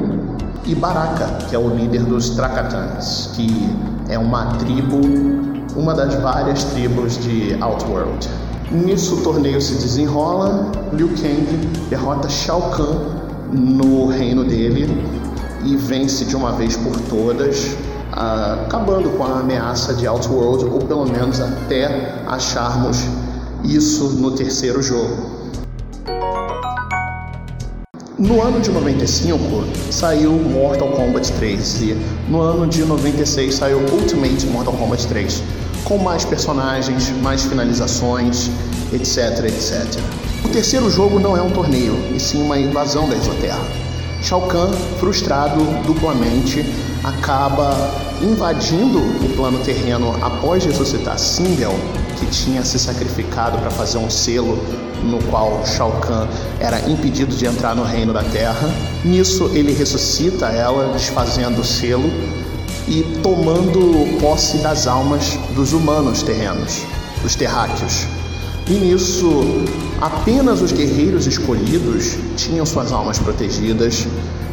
e 0.66 0.76
Baraka, 0.76 1.46
que 1.48 1.56
é 1.56 1.58
o 1.58 1.70
líder 1.70 2.04
dos 2.04 2.32
Tracatanes, 2.32 3.30
que 3.34 3.48
é 4.10 4.20
uma 4.20 4.48
tribo, 4.58 5.00
uma 5.74 5.94
das 5.94 6.14
várias 6.16 6.66
tribos 6.66 7.18
de 7.18 7.56
Outworld. 7.62 8.30
Nisso 8.70 9.16
o 9.16 9.24
torneio 9.24 9.62
se 9.62 9.76
desenrola, 9.76 10.70
Liu 10.92 11.08
Kang 11.08 11.46
derrota 11.90 12.28
Shao 12.28 12.72
Kahn 12.72 12.94
no 13.54 14.08
reino 14.08 14.44
dele 14.44 15.02
e 15.64 15.78
vence 15.78 16.26
de 16.26 16.36
uma 16.36 16.52
vez 16.52 16.76
por 16.76 17.00
todas, 17.10 17.78
acabando 18.12 19.10
com 19.12 19.24
a 19.24 19.40
ameaça 19.40 19.94
de 19.94 20.06
Outworld, 20.06 20.66
ou 20.66 20.80
pelo 20.80 21.06
menos 21.06 21.40
até 21.40 22.22
acharmos 22.28 23.02
isso 23.64 24.10
no 24.20 24.32
terceiro 24.32 24.84
jogo. 24.84 25.33
No 28.24 28.42
ano 28.42 28.62
de 28.62 28.72
95 28.72 29.38
saiu 29.92 30.32
Mortal 30.32 30.88
Kombat 30.92 31.30
3 31.34 31.82
e 31.82 31.98
no 32.30 32.40
ano 32.40 32.66
de 32.66 32.86
96 32.86 33.54
saiu 33.54 33.80
Ultimate 33.80 34.46
Mortal 34.46 34.74
Kombat 34.76 35.06
3, 35.08 35.44
com 35.84 35.98
mais 35.98 36.24
personagens, 36.24 37.10
mais 37.22 37.44
finalizações, 37.44 38.50
etc, 38.94 39.44
etc. 39.44 40.00
O 40.46 40.48
terceiro 40.48 40.90
jogo 40.90 41.20
não 41.20 41.36
é 41.36 41.42
um 41.42 41.50
torneio, 41.50 41.98
e 42.16 42.20
sim 42.20 42.42
uma 42.42 42.58
invasão 42.58 43.10
da 43.10 43.16
Exoterra. 43.18 43.60
Shao 44.22 44.44
Kahn, 44.44 44.72
frustrado 45.02 45.60
duplamente, 45.86 46.66
acaba 47.04 47.76
invadindo 48.22 49.00
o 49.00 49.36
plano 49.36 49.60
terreno 49.60 50.16
após 50.22 50.64
ressuscitar 50.64 51.20
Sinbel, 51.20 51.76
que 52.18 52.26
tinha 52.28 52.64
se 52.64 52.80
sacrificado 52.80 53.58
para 53.58 53.70
fazer 53.70 53.98
um 53.98 54.10
selo 54.10 54.58
no 55.04 55.20
qual 55.30 55.66
Shao 55.66 55.92
Kahn 56.00 56.28
era 56.60 56.80
impedido 56.90 57.36
de 57.36 57.46
entrar 57.46 57.76
no 57.76 57.84
reino 57.84 58.14
da 58.14 58.24
Terra. 58.24 58.70
Nisso 59.04 59.52
ele 59.54 59.74
ressuscita 59.74 60.48
ela, 60.48 60.94
desfazendo 60.94 61.62
o 61.62 61.64
selo 61.64 62.10
e 62.88 63.04
tomando 63.22 64.20
posse 64.20 64.58
das 64.58 64.88
almas 64.88 65.38
dos 65.56 65.74
humanos 65.74 66.24
terrenos, 66.24 66.82
dos 67.22 67.36
terráqueos. 67.36 68.08
E 68.68 68.74
nisso, 68.74 69.66
apenas 70.00 70.62
os 70.62 70.72
guerreiros 70.72 71.28
escolhidos 71.28 72.18
tinham 72.38 72.66
suas 72.66 72.92
almas 72.92 73.20
protegidas 73.20 74.08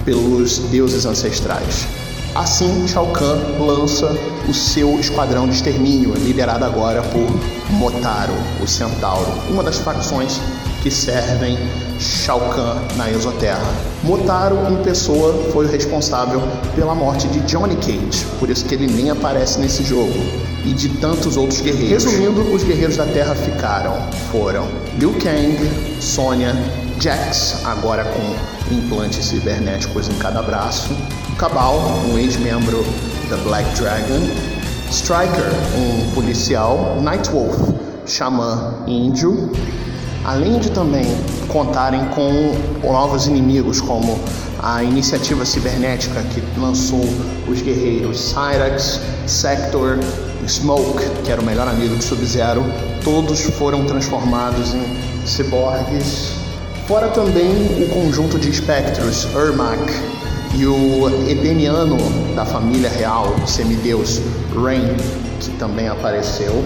pelos 0.05 0.59
deuses 0.71 1.07
ancestrais. 1.07 1.87
Assim, 2.35 2.87
Shao 2.87 3.09
Kahn 3.09 3.39
lança 3.59 4.17
o 4.49 4.55
seu 4.55 4.99
esquadrão 4.99 5.49
de 5.49 5.55
extermínio, 5.55 6.15
liderado 6.15 6.65
agora 6.65 7.03
por 7.03 7.60
Motaro, 7.73 8.35
o 8.61 8.67
Centauro, 8.67 9.33
uma 9.49 9.63
das 9.63 9.79
facções 9.79 10.41
que 10.83 10.91
servem 10.91 11.59
Shao 11.99 12.41
Kahn 12.41 12.81
na 12.97 13.11
Exoterra. 13.11 13.67
Motaro, 14.03 14.57
em 14.73 14.83
pessoa, 14.83 15.51
foi 15.53 15.67
o 15.67 15.69
responsável 15.69 16.41
pela 16.75 16.95
morte 16.95 17.29
de 17.29 17.41
Johnny 17.41 17.77
Cage, 17.77 18.25
por 18.39 18.49
isso 18.49 18.65
que 18.65 18.75
ele 18.75 18.87
nem 18.87 19.11
aparece 19.11 19.59
nesse 19.61 19.85
jogo, 19.85 20.19
e 20.65 20.73
de 20.73 20.89
tantos 20.89 21.37
outros 21.37 21.61
guerreiros. 21.61 22.05
Resumindo, 22.05 22.41
os 22.53 22.65
guerreiros 22.65 22.97
da 22.97 23.05
Terra 23.07 23.35
ficaram, 23.35 23.95
foram 24.33 24.67
Liu 24.99 25.13
Kang, 25.15 25.59
Sonya, 26.01 26.55
Jax, 26.99 27.65
agora 27.65 28.05
com 28.05 28.75
implantes 28.75 29.27
cibernéticos 29.27 30.09
em 30.09 30.15
cada 30.15 30.43
braço, 30.43 30.91
Cabal, 31.39 31.79
um 32.11 32.19
ex-membro 32.19 32.85
da 33.29 33.37
Black 33.39 33.69
Dragon, 33.79 34.21
Striker, 34.91 35.45
um 35.77 36.11
policial, 36.11 36.99
Nightwolf, 37.01 37.57
xamã 38.07 38.75
índio, 38.89 39.53
além 40.25 40.59
de 40.59 40.71
também 40.71 41.07
contarem 41.47 42.05
com 42.07 42.53
novos 42.83 43.29
inimigos 43.29 43.81
como 43.81 44.19
a 44.61 44.83
iniciativa 44.83 45.45
cibernética 45.45 46.21
que 46.35 46.43
lançou 46.59 47.05
os 47.49 47.63
guerreiros 47.63 48.19
Cyrax, 48.19 49.01
Sector, 49.27 49.99
Smoke, 50.47 51.05
que 51.25 51.31
era 51.31 51.41
o 51.41 51.45
melhor 51.45 51.69
amigo 51.69 51.97
de 51.97 52.03
Sub-Zero, 52.03 52.65
todos 53.05 53.41
foram 53.43 53.85
transformados 53.85 54.75
em 54.75 55.27
ciborgues. 55.27 56.33
Fora 56.89 57.09
também 57.09 57.85
o 57.85 57.89
conjunto 57.91 58.41
de 58.41 58.51
espectros 58.51 59.29
Ermac 59.37 59.79
e 60.55 60.67
o 60.67 61.09
Edeniano 61.29 61.97
da 62.35 62.45
família 62.45 62.91
real, 62.91 63.35
semideus 63.47 64.21
Rain, 64.55 64.97
que 65.39 65.51
também 65.53 65.89
apareceu. 65.89 66.65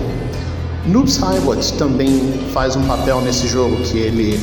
Noob 0.87 1.11
Saibot 1.11 1.73
também 1.75 2.35
faz 2.53 2.76
um 2.76 2.83
papel 2.85 3.21
nesse 3.21 3.49
jogo, 3.49 3.76
que 3.76 3.99
ele 3.99 4.38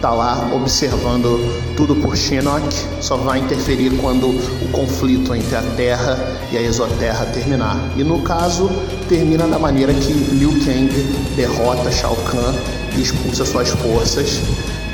tá 0.00 0.10
lá 0.12 0.50
observando 0.52 1.38
tudo 1.76 1.96
por 1.96 2.16
Shinnok, 2.16 2.62
só 3.00 3.16
vai 3.16 3.38
interferir 3.38 3.90
quando 4.00 4.28
o 4.28 4.68
conflito 4.70 5.34
entre 5.34 5.56
a 5.56 5.62
Terra 5.76 6.18
e 6.52 6.58
a 6.58 6.62
Exoterra 6.62 7.24
terminar. 7.26 7.78
E 7.96 8.04
no 8.04 8.20
caso, 8.20 8.68
termina 9.08 9.46
da 9.46 9.58
maneira 9.58 9.94
que 9.94 10.12
Liu 10.12 10.50
Kang 10.64 10.92
derrota 11.36 11.90
Shao 11.90 12.16
Kahn 12.16 12.54
e 12.96 13.00
expulsa 13.00 13.46
suas 13.46 13.70
forças. 13.70 14.40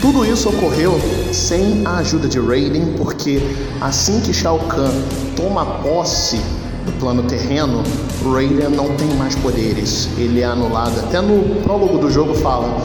Tudo 0.00 0.25
isso 0.25 0.49
ocorreu 0.49 0.99
sem 1.30 1.87
a 1.87 1.99
ajuda 1.99 2.26
de 2.26 2.40
Raiden, 2.40 2.95
porque 2.97 3.38
assim 3.83 4.19
que 4.21 4.33
Shao 4.33 4.59
Kahn 4.61 4.90
toma 5.37 5.64
posse 5.83 6.40
do 6.87 6.92
plano 6.99 7.23
terreno, 7.25 7.83
Raiden 8.25 8.71
não 8.71 8.95
tem 8.97 9.09
mais 9.16 9.35
poderes. 9.35 10.09
Ele 10.16 10.40
é 10.40 10.45
anulado. 10.45 10.99
Até 11.00 11.21
no 11.21 11.61
prólogo 11.62 11.99
do 11.99 12.11
jogo 12.11 12.35
fala: 12.35 12.80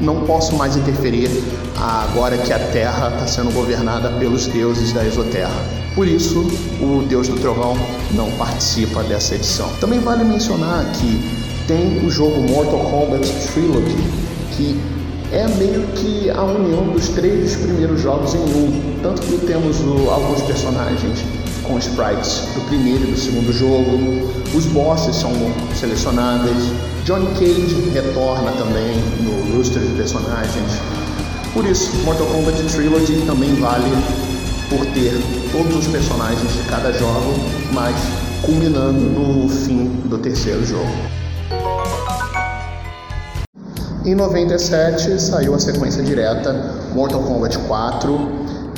não 0.00 0.22
posso 0.22 0.56
mais 0.56 0.76
interferir 0.76 1.30
agora 1.78 2.36
que 2.36 2.52
a 2.52 2.58
Terra 2.58 3.10
está 3.14 3.28
sendo 3.28 3.52
governada 3.52 4.10
pelos 4.18 4.46
deuses 4.46 4.92
da 4.92 5.04
Exoterra. 5.06 5.54
Por 5.94 6.08
isso, 6.08 6.40
o 6.80 7.04
Deus 7.08 7.28
do 7.28 7.36
Trovão 7.36 7.76
não 8.10 8.30
participa 8.32 9.04
dessa 9.04 9.36
edição. 9.36 9.68
Também 9.80 10.00
vale 10.00 10.24
mencionar 10.24 10.84
que 10.92 11.46
tem 11.68 12.04
o 12.04 12.10
jogo 12.10 12.40
Mortal 12.42 12.80
Kombat 12.80 13.32
Trilogy, 13.52 13.96
que 14.56 14.95
é 15.32 15.46
meio 15.56 15.86
que 15.88 16.30
a 16.30 16.42
união 16.42 16.88
dos 16.88 17.08
três 17.08 17.56
primeiros 17.56 18.00
jogos 18.00 18.34
em 18.34 18.38
um. 18.38 19.00
Tanto 19.02 19.22
que 19.22 19.38
temos 19.46 19.80
o, 19.80 20.10
alguns 20.10 20.42
personagens 20.42 21.24
com 21.64 21.78
sprites 21.78 22.42
do 22.54 22.66
primeiro 22.68 23.04
e 23.04 23.12
do 23.12 23.18
segundo 23.18 23.52
jogo. 23.52 24.32
Os 24.54 24.66
bosses 24.66 25.16
são 25.16 25.32
selecionáveis. 25.74 26.72
Johnny 27.04 27.26
Cage 27.34 27.90
retorna 27.92 28.52
também 28.52 28.96
no 29.20 29.56
roster 29.56 29.82
de 29.82 29.94
personagens. 29.94 30.72
Por 31.52 31.64
isso, 31.64 31.96
Mortal 32.04 32.26
Kombat 32.26 32.62
Trilogy 32.64 33.22
também 33.26 33.54
vale 33.54 33.90
por 34.68 34.84
ter 34.86 35.12
todos 35.52 35.76
os 35.76 35.86
personagens 35.86 36.52
de 36.52 36.62
cada 36.68 36.92
jogo, 36.92 37.34
mas 37.72 37.96
culminando 38.42 39.00
no 39.00 39.48
fim 39.48 39.86
do 40.04 40.18
terceiro 40.18 40.64
jogo. 40.64 41.15
Em 44.06 44.14
97 44.14 45.20
saiu 45.20 45.52
a 45.52 45.58
sequência 45.58 46.00
direta 46.00 46.54
Mortal 46.94 47.24
Kombat 47.24 47.58
4 47.58 48.30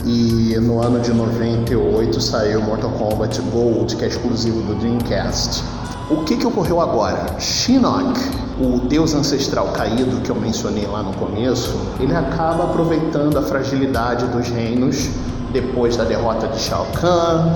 e 0.07 0.57
no 0.59 0.81
ano 0.81 1.01
de 1.01 1.13
98 1.13 2.19
saiu 2.19 2.63
Mortal 2.63 2.91
Kombat 2.93 3.39
Gold, 3.43 3.95
que 3.95 4.07
é 4.07 4.09
exclusivo 4.09 4.63
do 4.63 4.75
Dreamcast. 4.77 5.63
O 6.09 6.25
que, 6.25 6.35
que 6.35 6.47
ocorreu 6.47 6.81
agora? 6.81 7.39
Shinnok, 7.39 8.19
o 8.59 8.79
deus 8.89 9.15
ancestral 9.15 9.67
caído 9.75 10.19
que 10.23 10.31
eu 10.31 10.35
mencionei 10.35 10.87
lá 10.87 11.03
no 11.03 11.13
começo, 11.13 11.79
ele 12.01 12.17
acaba 12.17 12.65
aproveitando 12.65 13.37
a 13.37 13.43
fragilidade 13.43 14.25
dos 14.29 14.49
reinos 14.49 15.11
depois 15.53 15.95
da 15.95 16.05
derrota 16.05 16.49
de 16.49 16.59
Shao 16.59 16.87
Kahn. 16.99 17.53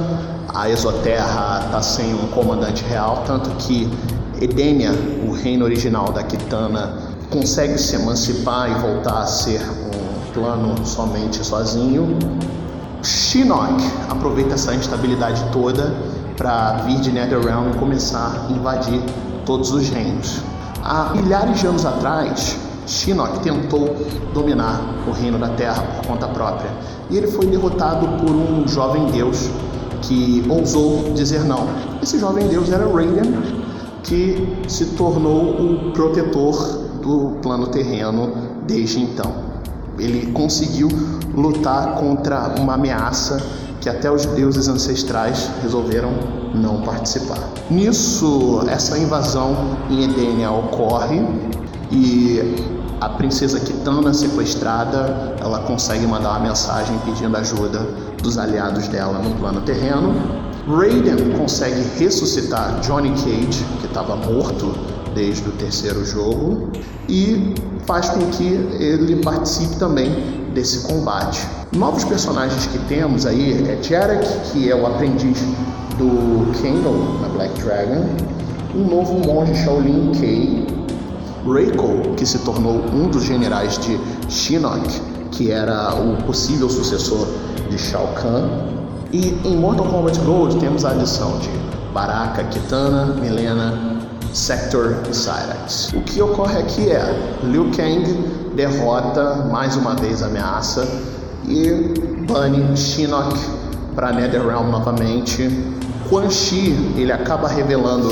A 0.54 0.68
Exoterra 0.68 1.62
está 1.64 1.80
sem 1.80 2.12
um 2.12 2.26
comandante 2.26 2.85
real, 2.85 3.24
tanto 3.26 3.48
que 3.52 3.88
Edenia, 4.42 4.90
o 5.26 5.32
reino 5.32 5.64
original 5.64 6.12
da 6.12 6.22
Kitana, 6.22 7.12
consegue 7.33 7.79
se 7.79 7.97
emancipar 7.97 8.71
e 8.71 8.75
voltar 8.75 9.23
a 9.23 9.27
ser 9.27 9.62
plano 10.35 10.75
somente 10.85 11.45
sozinho. 11.45 12.18
Shinnok 13.03 13.83
aproveita 14.09 14.55
essa 14.55 14.75
instabilidade 14.75 15.42
toda 15.51 15.92
para 16.37 16.83
vir 16.85 17.01
de 17.01 17.11
Netherrealm 17.11 17.71
e 17.71 17.79
começar 17.79 18.47
a 18.49 18.53
invadir 18.53 19.03
todos 19.47 19.73
os 19.73 19.88
reinos. 19.88 20.40
Há 20.85 21.14
milhares 21.14 21.59
de 21.59 21.66
anos 21.66 21.87
atrás, 21.87 22.59
Shinnok 22.87 23.40
tentou 23.40 23.97
dominar 24.35 24.81
o 25.09 25.11
reino 25.11 25.38
da 25.38 25.49
Terra 25.49 25.83
por 25.83 26.07
conta 26.09 26.29
própria 26.29 26.71
e 27.11 27.16
ele 27.16 27.29
foi 27.29 27.47
derrotado 27.47 28.07
por 28.18 28.31
um 28.31 28.68
jovem 28.68 29.07
deus 29.07 29.49
que 30.03 30.45
ousou 30.49 31.12
dizer 31.14 31.45
não. 31.45 31.66
Esse 32.03 32.18
jovem 32.18 32.47
deus 32.49 32.71
era 32.71 32.85
Raiden, 32.87 33.42
que 34.03 34.64
se 34.68 34.87
tornou 34.87 35.51
o 35.51 35.92
protetor 35.92 36.82
do 37.03 37.38
plano 37.43 37.67
terreno 37.67 38.33
desde 38.67 39.01
então. 39.01 39.33
Ele 39.99 40.33
conseguiu 40.33 40.88
lutar 41.35 41.97
contra 41.97 42.55
uma 42.59 42.75
ameaça 42.75 43.43
que 43.81 43.88
até 43.88 44.11
os 44.11 44.25
deuses 44.25 44.69
ancestrais 44.69 45.51
resolveram 45.61 46.12
não 46.55 46.83
participar. 46.83 47.38
Nisso, 47.69 48.62
essa 48.69 48.97
invasão 48.97 49.77
em 49.91 50.05
Edenia 50.05 50.51
ocorre 50.51 51.21
e 51.91 52.55
a 53.01 53.09
princesa 53.09 53.59
Kitana 53.59 54.15
sequestrada, 54.15 55.35
ela 55.41 55.59
consegue 55.61 56.07
mandar 56.07 56.31
uma 56.31 56.49
mensagem 56.49 56.97
pedindo 57.05 57.37
ajuda 57.37 57.81
dos 58.23 58.38
aliados 58.38 58.87
dela 58.87 59.19
no 59.19 59.35
plano 59.35 59.61
terreno. 59.62 60.15
Raiden 60.69 61.37
consegue 61.37 61.83
ressuscitar 61.99 62.79
Johnny 62.81 63.11
Cage, 63.11 63.65
que 63.81 63.87
estava 63.87 64.15
morto 64.15 64.73
desde 65.14 65.48
o 65.48 65.53
terceiro 65.53 66.05
jogo, 66.05 66.70
e 67.09 67.55
faz 67.87 68.09
com 68.11 68.20
que 68.31 68.44
ele 68.44 69.16
participe 69.22 69.77
também 69.77 70.11
desse 70.55 70.87
combate. 70.87 71.46
Novos 71.77 72.05
personagens 72.05 72.66
que 72.66 72.79
temos 72.81 73.27
aí 73.27 73.66
é 73.68 73.83
Jarek, 73.83 74.27
que 74.51 74.70
é 74.70 74.75
o 74.75 74.87
aprendiz 74.87 75.38
do 75.98 76.53
Kano 76.61 77.20
na 77.20 77.29
Black 77.29 77.61
Dragon, 77.62 78.07
um 78.75 78.85
novo 78.85 79.18
monge 79.27 79.55
Shaolin 79.64 80.12
Kei, 80.12 80.66
Reiko, 81.46 82.14
que 82.16 82.25
se 82.25 82.38
tornou 82.40 82.85
um 82.92 83.09
dos 83.09 83.25
generais 83.25 83.79
de 83.79 83.98
Shinnok, 84.29 85.01
que 85.31 85.51
era 85.51 85.94
o 85.94 86.22
possível 86.25 86.68
sucessor 86.68 87.27
de 87.68 87.79
Shao 87.79 88.09
Kahn. 88.14 88.48
E 89.12 89.38
em 89.44 89.57
Mortal 89.57 89.87
Kombat 89.87 90.18
Gold 90.20 90.57
temos 90.59 90.85
a 90.85 90.90
adição 90.90 91.38
de 91.38 91.51
Baraka, 91.92 92.44
Kitana, 92.44 93.07
Milena, 93.07 93.91
Sector 94.33 94.97
e 95.11 95.14
Cyrax. 95.14 95.92
O 95.95 96.01
que 96.01 96.23
ocorre 96.23 96.59
aqui 96.59 96.90
é 96.90 97.38
Liu 97.42 97.71
Kang 97.77 98.05
derrota 98.55 99.47
mais 99.51 99.77
uma 99.77 99.95
vez 99.95 100.23
a 100.23 100.27
ameaça 100.27 100.87
e 101.47 101.71
bane 102.27 102.77
Shinnok 102.77 103.38
para 103.95 104.12
Netherrealm 104.12 104.71
novamente. 104.71 105.49
Quan 106.09 106.31
Chi 106.31 106.95
ele 106.97 107.12
acaba 107.12 107.49
revelando 107.49 108.09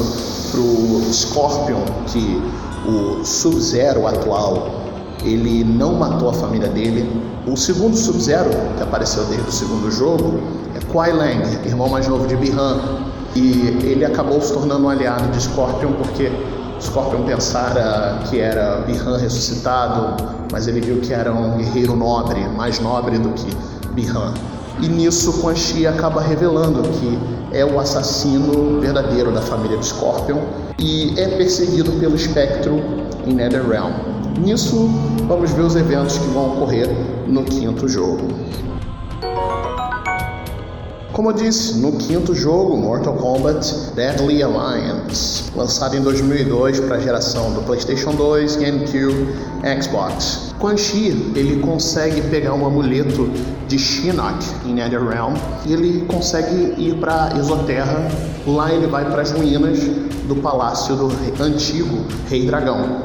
pro 0.51 1.13
Scorpion 1.13 1.85
que 2.07 2.43
o 2.87 3.25
Sub-Zero 3.25 4.07
atual 4.07 4.81
ele 5.25 5.65
não 5.65 5.95
matou 5.95 6.31
a 6.31 6.33
família 6.33 6.69
dele. 6.69 7.09
O 7.47 7.57
segundo 7.57 7.97
Sub-Zero, 7.97 8.51
que 8.77 8.83
apareceu 8.83 9.25
desde 9.25 9.49
o 9.49 9.53
segundo 9.53 9.91
jogo, 9.91 10.41
é 10.75 10.93
Kuai 10.93 11.13
Lang, 11.13 11.67
irmão 11.67 11.89
mais 11.89 12.07
novo 12.09 12.27
de 12.27 12.37
Bihan. 12.37 12.79
E 13.35 13.79
ele 13.83 14.05
acabou 14.05 14.41
se 14.41 14.53
tornando 14.53 14.85
um 14.85 14.89
aliado 14.89 15.29
de 15.31 15.43
Scorpion 15.43 15.93
porque 15.93 16.31
Scorpion 16.81 17.23
pensara 17.25 18.21
que 18.29 18.41
era 18.41 18.81
Bihan 18.87 19.17
ressuscitado, 19.19 20.17
mas 20.51 20.67
ele 20.67 20.81
viu 20.81 21.01
que 21.01 21.13
era 21.13 21.33
um 21.33 21.59
guerreiro 21.59 21.95
nobre, 21.95 22.41
mais 22.49 22.81
nobre 22.81 23.19
do 23.19 23.31
que 23.31 23.47
Bihan. 23.93 24.35
E 24.81 24.89
nisso 24.89 25.41
Quan 25.41 25.55
Chi 25.55 25.87
acaba 25.87 26.23
revelando 26.23 26.83
que 26.83 27.19
é 27.53 27.65
o 27.65 27.79
assassino 27.79 28.81
verdadeiro 28.81 29.31
da 29.31 29.43
família 29.43 29.77
de 29.77 29.87
Scorpion 29.87 30.39
e 30.79 31.19
é 31.19 31.29
perseguido 31.37 31.93
pelo 31.93 32.17
espectro 32.17 32.81
em 33.27 33.35
Netherrealm. 33.35 33.93
Nisso, 34.39 34.89
vamos 35.29 35.51
ver 35.51 35.63
os 35.63 35.77
eventos 35.77 36.17
que 36.17 36.27
vão 36.29 36.53
ocorrer 36.53 36.89
no 37.27 37.45
quinto 37.45 37.87
jogo. 37.87 38.29
Como 41.21 41.33
eu 41.33 41.35
disse, 41.35 41.77
no 41.77 41.93
quinto 41.93 42.35
jogo, 42.35 42.79
Mortal 42.79 43.13
Kombat 43.13 43.93
Deadly 43.95 44.43
Alliance, 44.43 45.53
lançado 45.55 45.95
em 45.95 46.01
2002 46.01 46.81
para 46.81 46.97
a 46.97 46.99
geração 46.99 47.53
do 47.53 47.61
PlayStation 47.61 48.13
2, 48.13 48.57
GameCube, 48.57 49.29
Xbox. 49.83 50.55
Quan 50.59 50.79
Chi, 50.79 51.31
ele 51.37 51.61
consegue 51.61 52.23
pegar 52.23 52.55
um 52.55 52.65
amuleto 52.65 53.29
de 53.69 53.79
Shinnok 53.79 54.43
em 54.65 54.73
NetherRealm 54.73 55.35
e 55.67 55.75
ele 55.75 56.07
consegue 56.07 56.73
ir 56.79 56.95
para 56.99 57.35
Exoterra. 57.39 58.09
Lá 58.47 58.73
ele 58.73 58.87
vai 58.87 59.05
para 59.05 59.21
as 59.21 59.31
ruínas 59.31 59.79
do 60.27 60.37
palácio 60.37 60.97
do 60.97 61.13
antigo 61.39 62.07
Rei 62.31 62.47
Dragão. 62.47 63.03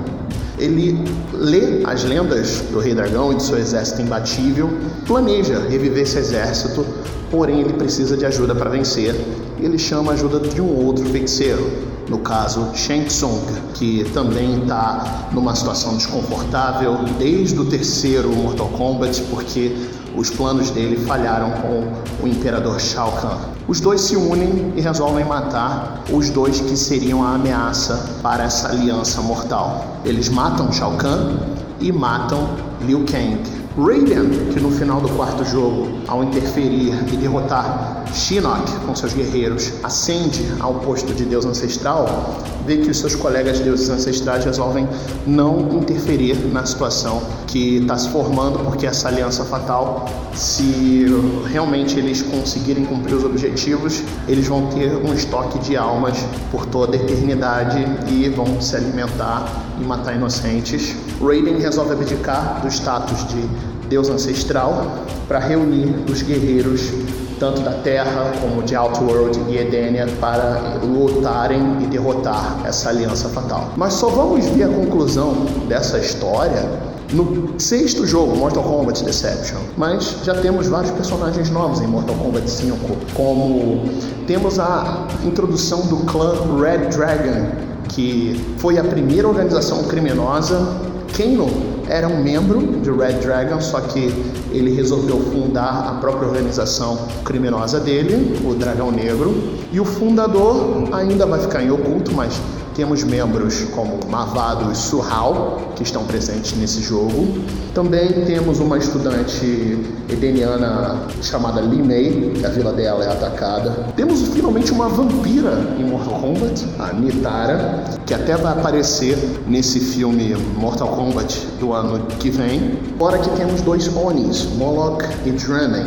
Ele 0.57 1.03
lê 1.33 1.83
as 1.83 2.05
lendas 2.05 2.61
do 2.71 2.79
Rei 2.79 2.95
Dragão 2.95 3.33
e 3.33 3.35
de 3.35 3.43
seu 3.43 3.57
exército 3.57 4.01
imbatível, 4.01 4.69
planeja 5.05 5.59
reviver 5.67 6.03
esse 6.03 6.17
exército, 6.17 6.85
porém 7.29 7.61
ele 7.61 7.73
precisa 7.73 8.15
de 8.15 8.25
ajuda 8.25 8.53
para 8.55 8.69
vencer. 8.69 9.15
Ele 9.59 9.77
chama 9.77 10.11
a 10.11 10.15
ajuda 10.15 10.39
de 10.39 10.61
um 10.61 10.85
outro 10.85 11.05
feiticeiro, 11.05 11.69
no 12.09 12.19
caso 12.19 12.69
Shang 12.75 13.05
Tsung, 13.05 13.41
que 13.73 14.03
também 14.13 14.61
está 14.61 15.29
numa 15.31 15.55
situação 15.55 15.95
desconfortável 15.95 16.99
desde 17.17 17.59
o 17.59 17.65
terceiro 17.65 18.29
Mortal 18.29 18.67
Kombat, 18.69 19.21
porque 19.23 19.75
os 20.15 20.29
planos 20.29 20.69
dele 20.71 20.97
falharam 21.05 21.51
com 21.61 22.23
o 22.23 22.27
Imperador 22.27 22.79
Shao 22.79 23.11
Kahn. 23.13 23.37
Os 23.67 23.81
dois 23.81 24.01
se 24.01 24.15
unem 24.15 24.73
e 24.75 24.81
resolvem 24.81 25.25
matar 25.25 26.03
os 26.11 26.29
dois 26.29 26.59
que 26.59 26.77
seriam 26.77 27.23
a 27.23 27.33
ameaça 27.33 28.19
para 28.21 28.43
essa 28.43 28.69
aliança 28.69 29.21
mortal. 29.21 29.97
Eles 30.05 30.29
matam 30.29 30.71
Shao 30.71 30.93
Kahn 30.97 31.37
e 31.79 31.91
matam 31.91 32.47
Liu 32.81 33.03
Kang. 33.05 33.64
Raiden, 33.77 34.29
que 34.53 34.59
no 34.61 34.71
final 34.71 35.01
do 35.01 35.09
quarto 35.09 35.43
jogo, 35.43 35.99
ao 36.07 36.23
interferir 36.23 36.93
e 37.11 37.17
derrotar 37.17 38.05
Shinnok 38.13 38.71
com 38.85 38.95
seus 38.95 39.13
guerreiros, 39.13 39.73
ascende 39.83 40.45
ao 40.61 40.75
posto 40.75 41.13
de 41.13 41.25
Deus 41.25 41.45
ancestral, 41.45 42.39
vê 42.65 42.77
que 42.77 42.89
os 42.89 42.97
seus 42.97 43.15
colegas 43.15 43.59
deuses 43.59 43.89
ancestrais 43.89 44.45
resolvem 44.45 44.87
não 45.27 45.73
interferir 45.73 46.35
na 46.53 46.65
situação 46.65 47.21
que 47.47 47.79
está 47.79 47.97
se 47.97 48.07
formando, 48.07 48.59
porque 48.59 48.87
essa 48.87 49.09
aliança 49.09 49.43
fatal, 49.43 50.05
se 50.33 51.07
realmente 51.51 51.99
eles 51.99 52.21
conseguirem 52.21 52.85
cumprir 52.85 53.15
os 53.15 53.25
objetivos, 53.25 54.01
eles 54.25 54.47
vão 54.47 54.67
ter 54.67 54.95
um 54.95 55.13
estoque 55.13 55.59
de 55.59 55.75
almas 55.75 56.17
por 56.49 56.65
toda 56.65 56.95
a 56.95 56.99
eternidade 56.99 57.85
e 58.07 58.29
vão 58.29 58.61
se 58.61 58.77
alimentar 58.77 59.65
e 59.81 59.83
matar 59.83 60.15
inocentes. 60.15 60.95
Raiden 61.21 61.59
resolve 61.59 61.93
abdicar 61.93 62.61
do 62.61 62.67
status 62.67 63.27
de 63.27 63.47
deus 63.89 64.09
ancestral 64.09 65.05
para 65.27 65.39
reunir 65.39 65.93
os 66.09 66.21
guerreiros 66.21 66.91
tanto 67.39 67.61
da 67.61 67.71
Terra 67.71 68.31
como 68.41 68.63
de 68.63 68.75
Outworld 68.75 69.39
e 69.49 69.57
Edenia 69.57 70.07
para 70.19 70.79
lutarem 70.83 71.83
e 71.83 71.87
derrotar 71.87 72.61
essa 72.65 72.89
aliança 72.89 73.29
fatal. 73.29 73.71
Mas 73.75 73.93
só 73.93 74.07
vamos 74.07 74.45
ver 74.45 74.63
a 74.63 74.69
conclusão 74.69 75.45
dessa 75.67 75.97
história 75.97 76.69
no 77.13 77.53
sexto 77.59 78.05
jogo, 78.05 78.35
Mortal 78.35 78.63
Kombat 78.63 79.03
Deception. 79.03 79.59
Mas 79.77 80.17
já 80.23 80.33
temos 80.35 80.67
vários 80.67 80.91
personagens 80.91 81.49
novos 81.49 81.81
em 81.81 81.87
Mortal 81.87 82.15
Kombat 82.15 82.49
5, 82.49 82.77
como 83.13 83.83
temos 84.25 84.59
a 84.59 85.07
introdução 85.23 85.81
do 85.81 85.97
clã 86.05 86.33
Red 86.59 86.89
Dragon, 86.89 87.47
que 87.89 88.41
foi 88.57 88.77
a 88.77 88.83
primeira 88.83 89.27
organização 89.27 89.83
criminosa. 89.83 90.94
Kano 91.15 91.47
era 91.87 92.09
um 92.09 92.21
membro 92.21 92.59
de 92.81 92.91
Red 92.91 93.19
Dragon, 93.21 93.61
só 93.61 93.79
que 93.79 94.13
ele 94.51 94.75
resolveu 94.75 95.17
fundar 95.31 95.87
a 95.87 95.93
própria 96.01 96.27
organização 96.27 97.07
criminosa 97.23 97.79
dele, 97.79 98.37
o 98.45 98.53
Dragão 98.53 98.91
Negro. 98.91 99.33
E 99.71 99.79
o 99.79 99.85
fundador 99.85 100.89
ainda 100.91 101.25
vai 101.25 101.39
ficar 101.39 101.63
em 101.63 101.71
oculto, 101.71 102.13
mas 102.13 102.39
temos 102.75 103.03
membros 103.03 103.61
como 103.73 103.99
Mavado 104.09 104.69
e 104.71 104.75
Surral, 104.75 105.71
que 105.75 105.83
estão 105.83 106.03
presentes 106.03 106.55
nesse 106.57 106.81
jogo. 106.81 107.41
Também 107.73 108.25
temos 108.25 108.59
uma 108.59 108.77
estudante 108.77 109.79
edeniana 110.09 111.07
chamada 111.21 111.61
Li 111.61 111.81
Mei, 111.81 112.33
que 112.35 112.45
a 112.45 112.49
vila 112.49 112.73
dela 112.73 113.03
é 113.03 113.11
atacada. 113.11 113.71
Temos 113.95 114.21
finalmente 114.27 114.71
uma 114.71 114.89
vampira 114.89 115.53
em 115.79 115.85
Mortal 115.85 116.19
Kombat, 116.19 116.65
a 116.77 116.93
Nitara, 116.93 117.83
que 118.05 118.13
até 118.13 118.35
vai 118.35 118.51
aparecer 118.51 119.17
nesse 119.47 119.79
filme 119.79 120.35
Mortal 120.57 120.89
Kombat 120.89 121.47
do 121.59 121.71
ano 121.71 122.05
que 122.19 122.29
vem. 122.29 122.77
Fora 122.97 123.17
que 123.17 123.29
temos 123.31 123.61
dois 123.61 123.87
Onis, 123.95 124.43
Moloch 124.57 125.05
e 125.25 125.31
Drannen. 125.31 125.85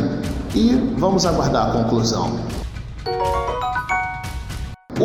E 0.55 0.73
vamos 0.97 1.27
aguardar 1.27 1.69
a 1.69 1.83
conclusão. 1.83 2.48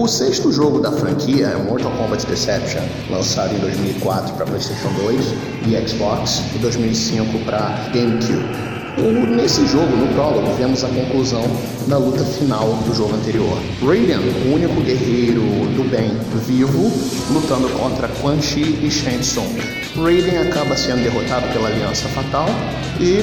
O 0.05 0.07
sexto 0.07 0.53
jogo 0.53 0.81
da 0.81 0.93
franquia 0.93 1.47
é 1.47 1.57
Mortal 1.57 1.91
Kombat 1.93 2.27
Deception, 2.27 2.83
lançado 3.09 3.55
em 3.55 3.59
2004 3.59 4.35
para 4.35 4.45
PlayStation 4.45 4.93
2 4.93 5.35
e 5.67 5.89
Xbox 5.89 6.43
e 6.55 6.59
2005 6.59 7.39
para 7.47 7.89
GameCube. 7.91 8.74
Nesse 8.97 9.67
jogo, 9.67 9.97
no 9.97 10.07
prólogo, 10.15 10.55
vemos 10.55 10.85
a 10.85 10.89
conclusão 10.89 11.43
da 11.89 11.99
luta 11.99 12.25
final 12.25 12.67
do 12.87 12.95
jogo 12.95 13.15
anterior. 13.15 13.59
Raiden, 13.85 14.19
o 14.19 14.55
único 14.55 14.81
guerreiro 14.81 15.43
do 15.75 15.85
bem 15.91 16.17
vivo, 16.47 16.93
lutando 17.33 17.69
contra 17.71 18.09
Quan 18.21 18.41
Chi 18.41 18.79
e 18.83 18.91
Shang 18.91 19.19
Tsung. 19.19 19.59
Raiden 19.97 20.39
acaba 20.39 20.77
sendo 20.77 21.03
derrotado 21.03 21.47
pela 21.53 21.69
Aliança 21.69 22.09
Fatal 22.09 22.47
e 23.01 23.19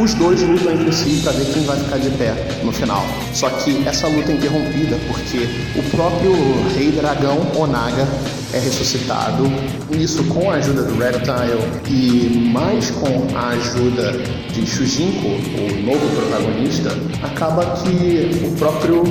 os 0.00 0.14
dois 0.14 0.40
lutam 0.42 0.72
entre 0.72 0.92
si 0.92 1.20
para 1.22 1.32
ver 1.32 1.44
quem 1.52 1.62
vai 1.64 1.76
ficar 1.78 1.98
de 1.98 2.10
pé 2.10 2.34
no 2.64 2.72
final. 2.72 3.04
Só 3.34 3.50
que 3.50 3.86
essa 3.86 4.08
luta 4.08 4.32
é 4.32 4.34
interrompida 4.34 4.98
porque 5.06 5.46
o 5.78 5.82
próprio 5.90 6.32
Rei 6.74 6.90
Dragão 6.90 7.38
Onaga 7.56 8.08
é 8.52 8.58
ressuscitado. 8.58 9.44
Isso 9.90 10.22
com 10.24 10.50
a 10.50 10.54
ajuda 10.54 10.82
do 10.82 10.98
Reptile 10.98 11.62
e 11.88 12.48
mais 12.52 12.90
com 12.90 13.36
a 13.36 13.48
ajuda 13.48 14.12
de 14.52 14.66
Shujinko, 14.66 15.28
o 15.28 15.82
novo 15.82 16.16
protagonista, 16.16 16.90
acaba 17.22 17.64
que 17.76 18.46
o 18.46 18.56
próprio 18.56 19.02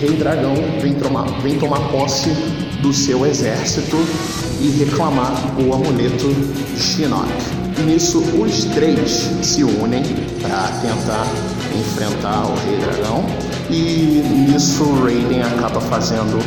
Rei 0.00 0.16
Dragão 0.16 0.54
vem 0.80 0.94
tomar, 0.94 1.26
vem 1.40 1.58
tomar 1.58 1.80
posse 1.90 2.30
do 2.82 2.92
seu 2.92 3.24
exército 3.24 3.96
e 4.60 4.70
reclamar 4.70 5.32
o 5.60 5.72
amuleto 5.72 6.34
Shinnok. 6.76 7.30
Nisso 7.86 8.18
os 8.18 8.64
três 8.66 9.30
se 9.42 9.64
unem 9.64 10.02
para 10.40 10.68
tentar 10.82 11.26
enfrentar 11.74 12.46
o 12.46 12.54
Rei 12.66 12.78
Dragão 12.78 13.24
e 13.70 14.41
nisso 14.52 14.84
Raiden 15.02 15.42
acaba 15.42 15.80
fazendo 15.80 16.38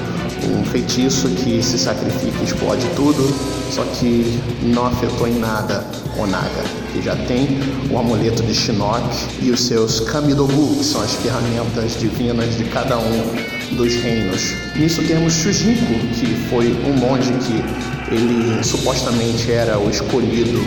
um 0.48 0.64
feitiço 0.66 1.28
que 1.30 1.62
se 1.64 1.78
sacrifica 1.80 2.38
e 2.40 2.44
explode 2.44 2.86
tudo, 2.96 3.34
só 3.72 3.84
que 3.84 4.40
não 4.62 4.86
afetou 4.86 5.28
em 5.28 5.40
nada 5.40 5.84
Onaga, 6.20 6.64
que 6.94 7.02
já 7.02 7.16
tem 7.16 7.60
o 7.90 7.98
amuleto 7.98 8.44
de 8.44 8.54
Shinnok 8.54 9.10
e 9.42 9.50
os 9.50 9.62
seus 9.62 10.00
Kamidogu, 10.02 10.76
que 10.76 10.84
são 10.84 11.02
as 11.02 11.14
ferramentas 11.16 12.00
divinas 12.00 12.56
de 12.56 12.66
cada 12.66 12.96
um 12.98 13.76
dos 13.76 13.96
reinos. 13.96 14.54
Nisso 14.76 15.02
temos 15.04 15.34
Shujinko, 15.34 15.94
que 16.14 16.28
foi 16.48 16.74
um 16.86 16.94
monge 16.94 17.34
que 17.34 18.14
ele 18.14 18.64
supostamente 18.64 19.52
era 19.52 19.80
o 19.80 19.90
escolhido 19.90 20.60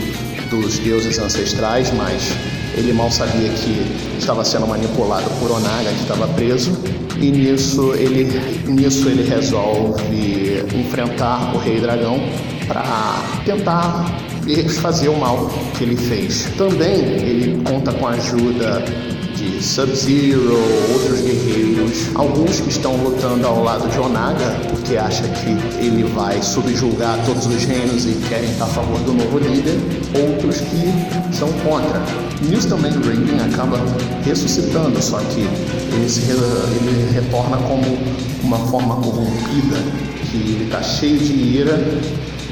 dos 0.50 0.78
deuses 0.80 1.18
ancestrais, 1.20 1.92
mas 1.92 2.32
ele 2.78 2.92
mal 2.92 3.10
sabia 3.10 3.48
que 3.50 4.18
estava 4.18 4.44
sendo 4.44 4.66
manipulado 4.66 5.28
por 5.40 5.50
Onaga, 5.50 5.90
que 5.90 6.02
estava 6.02 6.28
preso, 6.28 6.78
e 7.20 7.30
nisso 7.30 7.92
ele, 7.94 8.24
nisso 8.66 9.08
ele 9.08 9.28
resolve 9.28 10.64
enfrentar 10.74 11.54
o 11.54 11.58
Rei 11.58 11.80
Dragão 11.80 12.20
para 12.66 12.84
tentar 13.44 14.06
fazer 14.80 15.08
o 15.08 15.18
mal 15.18 15.50
que 15.76 15.84
ele 15.84 15.96
fez. 15.96 16.48
Também 16.56 17.00
ele 17.00 17.62
conta 17.64 17.92
com 17.92 18.06
a 18.06 18.10
ajuda 18.10 18.84
de 19.36 19.62
Sub-Zero, 19.62 20.56
outros 20.92 21.20
guerreiros 21.20 21.67
Alguns 22.14 22.60
que 22.60 22.68
estão 22.70 22.96
lutando 22.96 23.46
ao 23.46 23.62
lado 23.62 23.88
de 23.88 23.98
Onaga, 23.98 24.56
porque 24.70 24.96
acha 24.96 25.22
que 25.28 25.50
ele 25.78 26.04
vai 26.14 26.42
subjugar 26.42 27.18
todos 27.24 27.46
os 27.46 27.64
reinos 27.64 28.04
e 28.06 28.12
querem 28.28 28.50
estar 28.50 28.64
a 28.64 28.68
favor 28.68 28.98
do 29.00 29.12
novo 29.12 29.38
líder. 29.38 29.78
Outros 30.14 30.60
que 30.60 31.36
são 31.36 31.48
contra. 31.64 32.00
Também 32.68 32.92
Raiden 32.92 33.40
acaba 33.40 33.78
ressuscitando, 34.24 35.00
só 35.00 35.18
que 35.18 35.40
ele, 35.40 36.08
se, 36.08 36.20
ele 36.22 37.10
retorna 37.12 37.56
como 37.56 37.98
uma 38.42 38.58
forma 38.58 38.96
corrompida, 38.96 39.76
que 40.30 40.36
ele 40.36 40.64
está 40.64 40.82
cheio 40.82 41.18
de 41.18 41.32
ira 41.32 41.78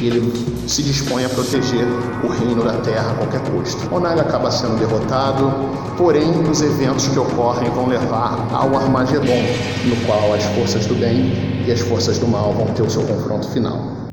e 0.01 0.07
ele 0.07 0.67
se 0.67 0.83
dispõe 0.83 1.25
a 1.25 1.29
proteger 1.29 1.87
o 2.23 2.29
reino 2.29 2.63
da 2.63 2.75
Terra 2.75 3.13
a 3.13 3.15
qualquer 3.15 3.41
custo. 3.51 3.95
Onaga 3.95 4.23
acaba 4.23 4.51
sendo 4.51 4.79
derrotado, 4.79 5.53
porém 5.97 6.31
os 6.49 6.61
eventos 6.61 7.09
que 7.09 7.19
ocorrem 7.19 7.71
vão 7.71 7.89
levar 7.89 8.49
ao 8.53 8.75
Armagedon, 8.77 9.43
no 9.85 9.97
qual 10.07 10.35
as 10.35 10.45
forças 10.45 10.87
do 10.87 10.95
bem 10.95 11.65
e 11.67 11.73
as 11.73 11.81
forças 11.81 12.19
do 12.19 12.27
mal 12.27 12.53
vão 12.53 12.67
ter 12.67 12.83
o 12.83 12.91
seu 12.91 13.03
confronto 13.03 13.49
final. 13.49 14.07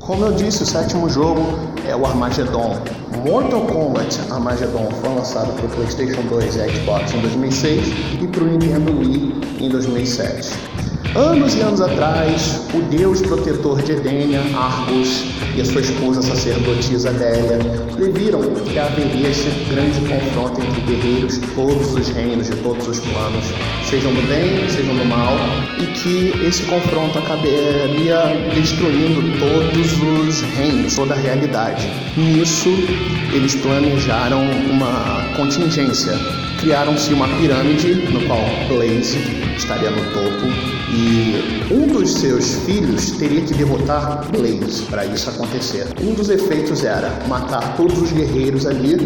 Como 0.00 0.24
eu 0.24 0.32
disse, 0.32 0.62
o 0.62 0.66
sétimo 0.66 1.08
jogo 1.10 1.42
é 1.86 1.94
o 1.94 2.06
Armageddon. 2.06 2.78
Mortal 3.26 3.60
Kombat 3.66 4.18
Armageddon 4.30 4.88
foi 5.02 5.14
lançado 5.14 5.52
para 5.54 5.66
o 5.66 5.68
PlayStation 5.68 6.22
2 6.22 6.56
e 6.56 6.68
Xbox 6.70 7.12
em 7.12 7.20
2006 7.20 7.86
e 8.22 8.26
para 8.26 8.42
o 8.42 8.46
Nintendo 8.46 8.98
Wii 8.98 9.34
em 9.60 9.68
2007. 9.68 10.87
Anos 11.14 11.54
e 11.54 11.60
anos 11.60 11.80
atrás, 11.80 12.66
o 12.74 12.82
deus 12.82 13.22
protetor 13.22 13.80
de 13.82 13.92
Edenia, 13.92 14.40
Argus, 14.54 15.24
e 15.56 15.60
a 15.60 15.64
sua 15.64 15.80
esposa 15.80 16.22
sacerdotisa 16.22 17.12
Délia 17.12 17.58
previram 17.96 18.42
que 18.42 18.78
haveria 18.78 19.28
esse 19.28 19.48
grande 19.70 20.00
confronto 20.00 20.60
entre 20.60 20.80
guerreiros 20.82 21.40
de 21.40 21.46
todos 21.48 21.94
os 21.94 22.08
reinos, 22.10 22.48
de 22.48 22.56
todos 22.56 22.86
os 22.86 23.00
planos, 23.00 23.44
sejam 23.88 24.12
do 24.12 24.22
bem, 24.28 24.68
sejam 24.68 24.94
do 24.94 25.04
mal, 25.06 25.34
e 25.80 25.86
que 25.86 26.46
esse 26.46 26.62
confronto 26.64 27.18
acabaria 27.18 28.50
destruindo 28.54 29.22
todos 29.38 29.92
os 30.02 30.42
reinos, 30.56 30.94
toda 30.94 31.14
a 31.14 31.16
realidade. 31.16 31.90
Nisso, 32.16 32.68
eles 33.32 33.54
planejaram 33.56 34.42
uma 34.70 35.24
contingência. 35.36 36.12
Criaram-se 36.68 37.14
uma 37.14 37.26
pirâmide 37.38 37.94
no 38.12 38.26
qual 38.26 38.42
Blaze 38.68 39.16
estaria 39.56 39.90
no 39.90 40.04
topo 40.12 40.78
e 40.92 41.72
um 41.72 41.86
dos 41.86 42.12
seus 42.12 42.56
filhos 42.66 43.12
teria 43.12 43.40
que 43.40 43.54
derrotar 43.54 44.26
Blaze 44.30 44.82
para 44.82 45.06
isso 45.06 45.30
acontecer. 45.30 45.86
Um 45.98 46.12
dos 46.12 46.28
efeitos 46.28 46.84
era 46.84 47.10
matar 47.26 47.74
todos 47.74 48.00
os 48.02 48.12
guerreiros 48.12 48.66
ali 48.66 48.96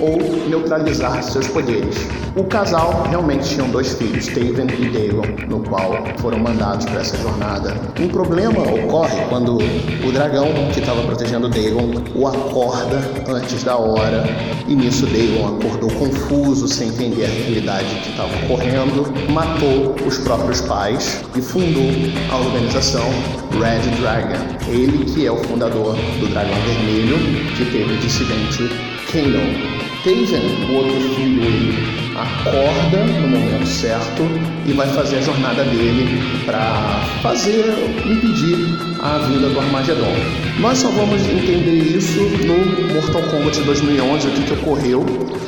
ou 0.00 0.48
neutralizar 0.48 1.22
seus 1.22 1.46
poderes. 1.46 1.96
O 2.34 2.44
casal 2.44 3.04
realmente 3.08 3.48
tinha 3.54 3.66
dois 3.68 3.92
filhos, 3.94 4.26
Taven 4.26 4.66
e 4.78 4.88
Dagon, 4.88 5.46
no 5.48 5.60
qual 5.68 6.04
foram 6.18 6.38
mandados 6.38 6.86
para 6.86 7.02
essa 7.02 7.16
jornada. 7.18 7.76
Um 8.00 8.08
problema 8.08 8.60
ocorre 8.62 9.20
quando 9.28 9.58
o 9.58 10.12
dragão 10.12 10.48
que 10.72 10.80
estava 10.80 11.02
protegendo 11.02 11.48
Dagon 11.48 11.92
o 12.14 12.26
acorda 12.26 13.00
antes 13.28 13.62
da 13.62 13.76
hora 13.76 14.24
e 14.66 14.74
nisso 14.74 15.06
Dagon 15.06 15.56
acordou 15.56 15.90
confuso, 15.90 16.66
sem 16.66 16.88
entender 16.88 17.11
a 17.24 17.28
realidade 17.28 17.94
que 18.02 18.10
estava 18.10 18.34
ocorrendo, 18.44 19.12
matou 19.30 19.94
os 20.06 20.18
próprios 20.18 20.60
pais 20.62 21.22
e 21.36 21.42
fundou 21.42 21.90
a 22.30 22.38
organização 22.38 23.08
Red 23.52 23.90
Dragon. 24.00 24.56
Ele 24.68 25.04
que 25.04 25.26
é 25.26 25.32
o 25.32 25.36
fundador 25.36 25.94
do 25.94 26.28
Dragão 26.28 26.54
Vermelho, 26.62 27.18
que 27.56 27.64
teve 27.66 27.92
o 27.92 27.98
dissidente 27.98 28.68
Kano. 29.10 29.82
Taven, 30.04 30.68
o 30.68 30.74
outro 30.74 31.00
filho, 31.14 31.44
ele 31.44 32.02
acorda 32.16 33.04
no 33.04 33.28
momento 33.28 33.66
certo 33.66 34.22
e 34.66 34.72
vai 34.72 34.88
fazer 34.88 35.18
a 35.18 35.20
jornada 35.20 35.64
dele 35.64 36.20
para 36.44 37.04
fazer, 37.22 37.64
impedir 38.04 38.91
a 39.02 39.18
vinda 39.18 39.48
do 39.48 39.58
Armagedon. 39.58 40.14
Nós 40.60 40.78
só 40.78 40.88
vamos 40.90 41.22
entender 41.22 41.96
isso 41.96 42.20
no 42.20 42.94
Mortal 42.94 43.22
Kombat 43.22 43.60
2011, 43.62 44.28
o 44.28 44.30
que, 44.30 44.42
que 44.44 44.52
ocorreu, 44.52 45.04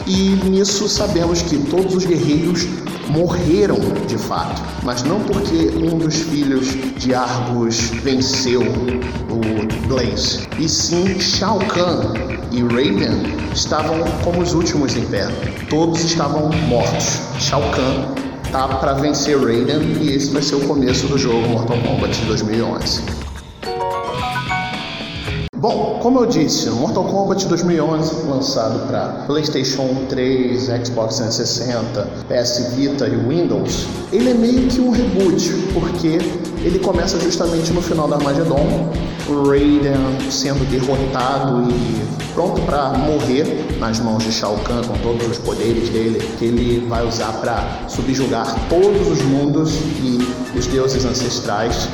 e 0.07 0.31
nisso 0.49 0.89
sabemos 0.89 1.41
que 1.43 1.57
todos 1.59 1.95
os 1.95 2.05
guerreiros 2.05 2.67
morreram 3.09 3.79
de 4.09 4.19
fato, 4.19 4.61
mas 4.83 5.05
não 5.05 5.21
porque 5.21 5.71
um 5.77 5.97
dos 5.99 6.17
filhos 6.17 6.67
de 6.97 7.15
Argus 7.15 7.91
venceu 8.03 8.63
o 8.63 9.87
Blaze, 9.87 10.49
e 10.59 10.69
sim 10.69 11.21
Shao 11.21 11.61
Kahn 11.61 12.13
e 12.51 12.61
Raiden 12.63 13.23
estavam 13.55 14.01
como 14.25 14.43
os 14.43 14.53
últimos 14.53 14.97
em 14.97 15.05
pé. 15.07 15.29
Todos 15.71 16.03
estavam 16.03 16.51
mortos. 16.69 17.21
Shao 17.39 17.63
Kahn 17.71 18.15
tá 18.51 18.67
para 18.67 18.95
vencer 18.95 19.39
Raiden 19.39 19.97
e 20.01 20.13
esse 20.13 20.31
vai 20.33 20.43
ser 20.43 20.57
o 20.57 20.61
começo 20.67 21.07
do 21.07 21.19
jogo 21.19 21.49
Mortal 21.49 21.79
Kombat 21.79 22.19
de 22.19 22.27
2011. 22.27 23.24
Bom, 25.65 25.99
como 26.03 26.21
eu 26.21 26.27
disse, 26.27 26.69
Mortal 26.69 27.05
Kombat 27.05 27.49
2011 27.49 28.27
lançado 28.27 28.87
para 28.87 29.25
PlayStation 29.27 30.05
3, 30.11 30.65
Xbox 30.65 31.17
360, 31.17 32.07
PS 32.29 32.75
Vita 32.75 33.09
e 33.09 33.17
Windows, 33.17 33.87
ele 34.13 34.29
é 34.29 34.35
meio 34.35 34.69
que 34.69 34.79
um 34.79 34.91
reboot, 34.91 35.51
porque 35.73 36.19
ele 36.63 36.79
começa 36.81 37.19
justamente 37.19 37.73
no 37.73 37.81
final 37.81 38.07
da 38.07 38.17
Armageddon, 38.17 38.93
o 39.27 39.49
Raiden 39.49 40.21
sendo 40.31 40.69
derrotado 40.69 41.67
e 41.71 42.35
pronto 42.35 42.61
para 42.61 42.91
morrer 42.91 43.79
nas 43.81 44.01
mãos 44.01 44.23
de 44.23 44.33
Shao 44.33 44.59
Kahn 44.65 44.83
com 44.83 44.99
todos 44.99 45.27
os 45.27 45.39
poderes 45.39 45.89
dele, 45.89 46.19
que 46.39 46.45
ele 46.45 46.87
vai 46.87 47.09
usar 47.09 47.33
para 47.41 47.89
subjugar 47.89 48.55
todos 48.69 49.09
os 49.09 49.23
mundos 49.23 49.77
e 50.03 50.19
os 50.59 50.67
deuses 50.67 51.07
ancestrais 51.07 51.89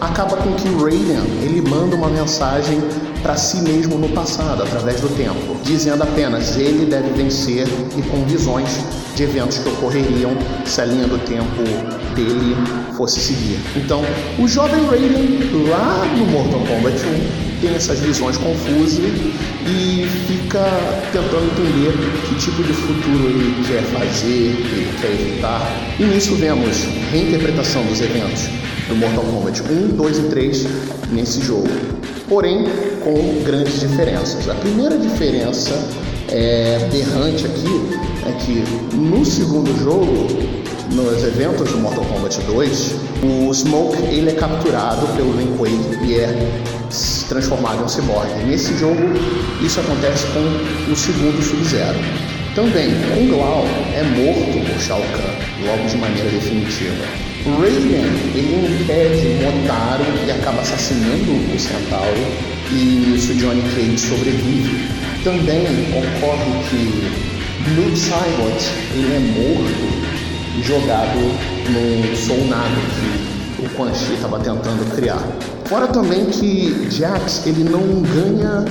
acaba 0.00 0.36
com 0.36 0.52
que 0.54 0.68
Raiden 0.68 1.20
ele 1.42 1.60
manda 1.60 1.94
uma 1.94 2.08
mensagem 2.08 2.80
para 3.22 3.36
si 3.36 3.58
mesmo 3.58 3.98
no 3.98 4.08
passado, 4.10 4.62
através 4.62 5.00
do 5.00 5.08
tempo, 5.14 5.56
dizendo 5.62 6.02
apenas 6.02 6.56
ele 6.56 6.86
deve 6.86 7.10
vencer 7.10 7.66
e 7.96 8.02
com 8.02 8.24
visões 8.24 8.80
de 9.14 9.24
eventos 9.24 9.58
que 9.58 9.68
ocorreriam 9.68 10.30
se 10.64 10.80
a 10.80 10.86
linha 10.86 11.06
do 11.06 11.18
tempo 11.18 11.62
dele 12.14 12.56
fosse 12.96 13.20
seguir. 13.20 13.58
Então, 13.76 14.02
o 14.38 14.48
jovem 14.48 14.86
Raiden 14.86 15.38
lá 15.68 16.06
no 16.16 16.26
Mortal 16.26 16.60
Kombat 16.60 16.96
1 16.96 17.60
tem 17.60 17.74
essas 17.74 18.00
visões 18.00 18.38
confusas 18.38 18.98
e 19.66 20.08
fica 20.26 20.64
tentando 21.12 21.44
entender 21.52 21.92
que 22.26 22.34
tipo 22.36 22.62
de 22.62 22.72
futuro 22.72 23.26
ele 23.26 23.62
quer 23.66 23.82
fazer, 23.82 24.30
ele 24.30 24.98
quer 24.98 25.12
evitar. 25.12 25.60
E 25.98 26.04
nisso 26.04 26.34
vemos 26.36 26.84
reinterpretação 27.12 27.84
dos 27.84 28.00
eventos 28.00 28.48
do 28.90 28.96
Mortal 28.96 29.24
Kombat 29.24 29.62
1, 29.62 29.96
2 29.96 30.18
e 30.18 30.22
3 30.22 30.66
nesse 31.12 31.40
jogo. 31.40 31.68
Porém, 32.28 32.64
com 33.02 33.42
grandes 33.44 33.80
diferenças. 33.80 34.48
A 34.48 34.54
primeira 34.54 34.98
diferença 34.98 35.72
é, 36.28 36.78
berrante 36.92 37.46
aqui 37.46 37.88
é 38.26 38.32
que 38.32 38.96
no 38.96 39.24
segundo 39.24 39.76
jogo, 39.78 40.26
nos 40.92 41.22
eventos 41.22 41.70
do 41.70 41.78
Mortal 41.78 42.04
Kombat 42.04 42.40
2, 42.42 42.94
o 43.22 43.54
Smoke 43.54 43.96
ele 44.02 44.30
é 44.30 44.34
capturado 44.34 45.06
pelo 45.16 45.32
Lin 45.36 45.56
e 46.04 46.14
é 46.14 46.60
transformado 47.28 47.80
em 47.80 47.84
um 47.84 47.88
cyborg. 47.88 48.28
Nesse 48.44 48.76
jogo, 48.76 49.00
isso 49.64 49.78
acontece 49.78 50.26
com 50.28 50.92
o 50.92 50.96
segundo 50.96 51.40
Sub-Zero. 51.40 51.98
Também, 52.56 52.90
Kung 53.14 53.38
Lao 53.38 53.64
é 53.94 54.02
morto 54.02 54.72
por 54.72 54.80
Shao 54.80 55.00
Kahn, 55.00 55.66
logo 55.66 55.88
de 55.88 55.96
maneira 55.96 56.28
definitiva. 56.30 57.29
Raiden 57.46 58.04
ele 58.34 58.82
impede 58.82 59.42
Motaro 59.42 60.04
e 60.26 60.30
acaba 60.30 60.60
assassinando 60.60 61.32
o 61.32 61.58
Centauro 61.58 62.26
e 62.70 63.14
isso 63.14 63.34
Johnny 63.34 63.62
Cage 63.74 63.98
sobrevive. 63.98 64.88
Também 65.24 65.64
ocorre 65.90 66.68
que 66.68 67.30
Luke 67.76 67.96
Cybot 67.96 68.70
ele 68.94 69.14
é 69.14 69.20
morto 69.20 70.00
jogado 70.62 71.18
no 71.70 72.16
Solnado 72.16 72.80
que 72.94 73.64
o 73.64 73.68
Quan 73.70 73.92
Chi 73.94 74.14
estava 74.14 74.38
tentando 74.38 74.94
criar. 74.94 75.59
Fora 75.70 75.86
também 75.86 76.24
que 76.24 76.88
Jax 76.90 77.46
ele 77.46 77.62
não 77.62 78.02
ganha 78.02 78.64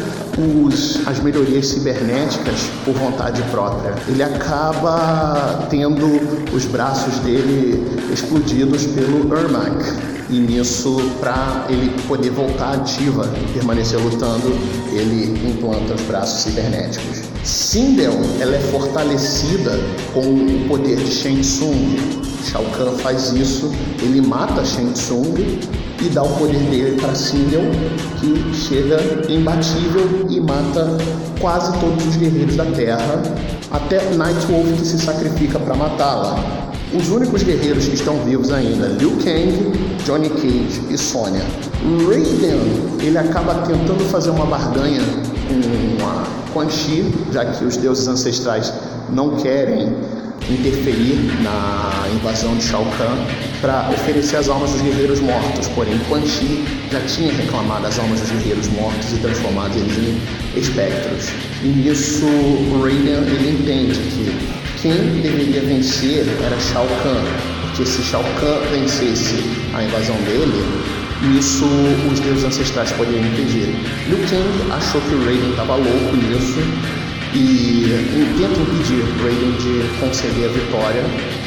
os, 0.66 1.08
as 1.08 1.18
melhorias 1.22 1.68
cibernéticas 1.68 2.70
por 2.84 2.94
vontade 2.94 3.42
própria. 3.44 3.96
Ele 4.06 4.22
acaba 4.22 5.66
tendo 5.70 6.06
os 6.54 6.66
braços 6.66 7.18
dele 7.20 7.82
explodidos 8.12 8.86
pelo 8.88 9.34
Ermac. 9.34 9.82
E 10.30 10.40
nisso, 10.40 10.98
para 11.22 11.68
ele 11.70 11.90
poder 12.06 12.32
voltar 12.32 12.74
ativa 12.74 13.34
e 13.34 13.54
permanecer 13.54 13.98
lutando, 13.98 14.50
ele 14.92 15.50
implanta 15.50 15.94
os 15.94 16.02
braços 16.02 16.42
cibernéticos. 16.42 17.22
Sindel 17.46 18.12
ela 18.42 18.58
é 18.58 18.60
fortalecida 18.74 19.80
com 20.14 20.20
o 20.20 20.68
poder 20.68 20.98
de 20.98 21.10
Shang 21.10 21.40
Tsung. 21.40 21.96
Shao 22.44 22.66
Kahn 22.78 22.98
faz 22.98 23.32
isso, 23.32 23.72
ele 24.02 24.20
mata 24.20 24.66
Shang 24.66 24.92
Tsung 24.92 25.60
e 26.02 26.10
dá 26.10 26.24
o 26.24 26.30
poder 26.38 26.60
dele 26.70 27.00
para 27.00 27.14
Sindel, 27.14 27.64
que 28.20 28.54
chega 28.54 28.98
imbatível 29.30 30.26
e 30.30 30.40
mata 30.40 30.98
quase 31.40 31.72
todos 31.80 32.06
os 32.08 32.16
guerreiros 32.16 32.56
da 32.56 32.66
Terra, 32.66 33.22
até 33.72 34.14
Nightwolf 34.16 34.74
que 34.78 34.86
se 34.86 35.00
sacrifica 35.00 35.60
para 35.60 35.76
matá-la. 35.76 36.70
Os 36.94 37.10
únicos 37.10 37.44
guerreiros 37.44 37.86
que 37.86 37.94
estão 37.96 38.16
vivos 38.24 38.52
ainda, 38.52 38.88
Liu 38.88 39.12
Kang, 39.24 39.72
Johnny 40.06 40.30
Cage 40.30 40.82
e 40.90 40.98
Sonya. 40.98 41.44
Raiden, 42.08 42.60
ele 43.00 43.18
acaba 43.18 43.56
tentando 43.68 44.04
fazer 44.10 44.32
uma 44.32 44.46
barganha 44.46 45.02
com 45.48 46.06
a 46.06 46.26
Quan 46.54 46.70
Chi, 46.70 47.14
já 47.32 47.46
que 47.46 47.64
os 47.64 47.78
deuses 47.78 48.08
ancestrais 48.08 48.74
não 49.12 49.36
querem 49.36 49.94
interferir 50.50 51.16
na 51.44 52.08
invasão 52.14 52.56
de 52.56 52.64
Shao 52.64 52.86
Kahn 52.98 53.18
para 53.62 53.90
oferecer 53.90 54.38
as 54.38 54.50
almas 54.50 54.72
dos 54.72 54.82
guerreiros 54.82 55.20
mortos. 55.20 55.68
Porém, 55.70 56.00
Quan 56.08 56.26
Chi 56.26 56.64
já 56.92 57.00
tinha 57.02 57.32
reclamado 57.34 57.88
as 57.88 58.00
almas 58.00 58.20
dos 58.22 58.32
guerreiros 58.32 58.68
mortos 58.70 59.14
e 59.14 59.18
transformado 59.18 59.76
eles 59.78 59.98
em 59.98 60.60
espectros. 60.60 61.30
E 61.64 61.68
nisso, 61.68 62.26
Raiden 62.82 63.24
ele 63.28 63.60
entende 63.60 64.00
que 64.00 64.82
quem 64.82 65.22
deveria 65.22 65.62
vencer 65.62 66.26
era 66.44 66.60
Shao 66.60 66.88
Kahn, 67.04 67.24
porque 67.62 67.86
se 67.86 68.02
Shao 68.02 68.24
Kahn 68.40 68.62
vencesse 68.72 69.44
a 69.74 69.84
invasão 69.84 70.16
dele, 70.24 70.64
nisso 71.22 71.66
os 72.12 72.20
deuses 72.20 72.46
ancestrais 72.46 72.92
poderiam 72.94 73.26
impedir. 73.26 73.76
Liu 74.08 74.18
Kang 74.30 74.72
achou 74.72 75.02
que 75.02 75.16
o 75.16 75.26
Raiden 75.26 75.52
estava 75.52 75.76
louco 75.76 76.16
nisso 76.16 76.60
e 77.34 78.36
tenta 78.38 78.60
impedir 78.60 79.04
Raiden 79.22 79.52
de 79.60 80.00
conceder 80.00 80.50
a 80.50 80.52
vitória, 80.52 81.04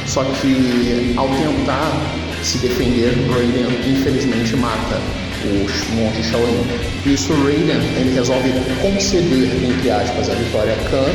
só 0.07 0.23
que 0.25 1.15
ao 1.17 1.29
tentar 1.29 1.93
se 2.43 2.59
defender, 2.59 3.15
Raiden 3.31 3.67
infelizmente 3.87 4.57
mata 4.57 5.01
os 5.45 5.89
monges 5.97 6.27
Shaolin. 6.27 6.65
Isso 7.05 7.33
Raiden 7.33 7.81
ele 7.97 8.15
resolve 8.15 8.51
conceder 8.81 9.51
entre 9.65 9.91
aspas 9.91 10.31
a 10.31 10.35
vitória 10.35 10.73
a 10.73 10.91
Khan 10.91 11.11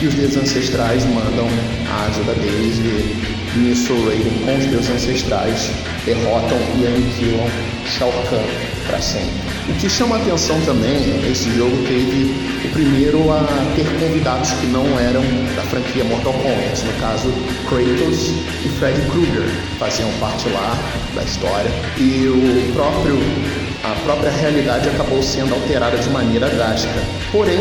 e 0.00 0.06
os 0.06 0.14
deuses 0.14 0.36
ancestrais 0.36 1.04
mandam 1.06 1.48
a 1.90 2.06
ajuda 2.06 2.34
deles 2.34 2.78
e 2.78 3.58
nisso 3.58 3.92
Raiden 4.06 4.32
com 4.44 4.56
os 4.58 4.66
deuses 4.66 4.90
ancestrais 4.90 5.70
derrotam 6.04 6.58
e 6.80 6.86
aniquilam 6.86 7.48
Shao 7.86 8.12
Kahn 8.30 8.44
para 8.86 9.00
sempre. 9.00 9.30
O 9.68 9.74
que 9.74 9.88
chama 9.88 10.16
a 10.16 10.18
atenção 10.18 10.58
também, 10.62 10.96
esse 11.30 11.50
jogo 11.54 11.76
teve 11.86 12.32
o 12.68 12.72
primeiro 12.72 13.30
a 13.32 13.44
ter 13.74 13.86
convidados 13.98 14.52
que 14.52 14.66
não 14.66 14.84
eram 14.98 15.22
da 15.56 15.62
franquia 15.62 16.04
Mortal 16.04 16.34
Kombat, 16.34 16.84
no 16.84 16.92
caso 17.00 17.32
Kratos 17.68 18.30
e 18.64 18.68
Freddy 18.78 19.00
Krueger 19.10 19.48
faziam 19.78 20.10
parte 20.20 20.48
lá 20.50 20.76
da 21.14 21.22
história 21.22 21.70
e 21.96 22.26
o 22.28 22.72
próprio 22.72 23.18
a 23.84 23.94
própria 24.04 24.30
realidade 24.30 24.88
acabou 24.88 25.22
sendo 25.22 25.54
alterada 25.54 25.96
de 25.96 26.10
maneira 26.10 26.48
drástica. 26.50 27.00
Porém, 27.30 27.60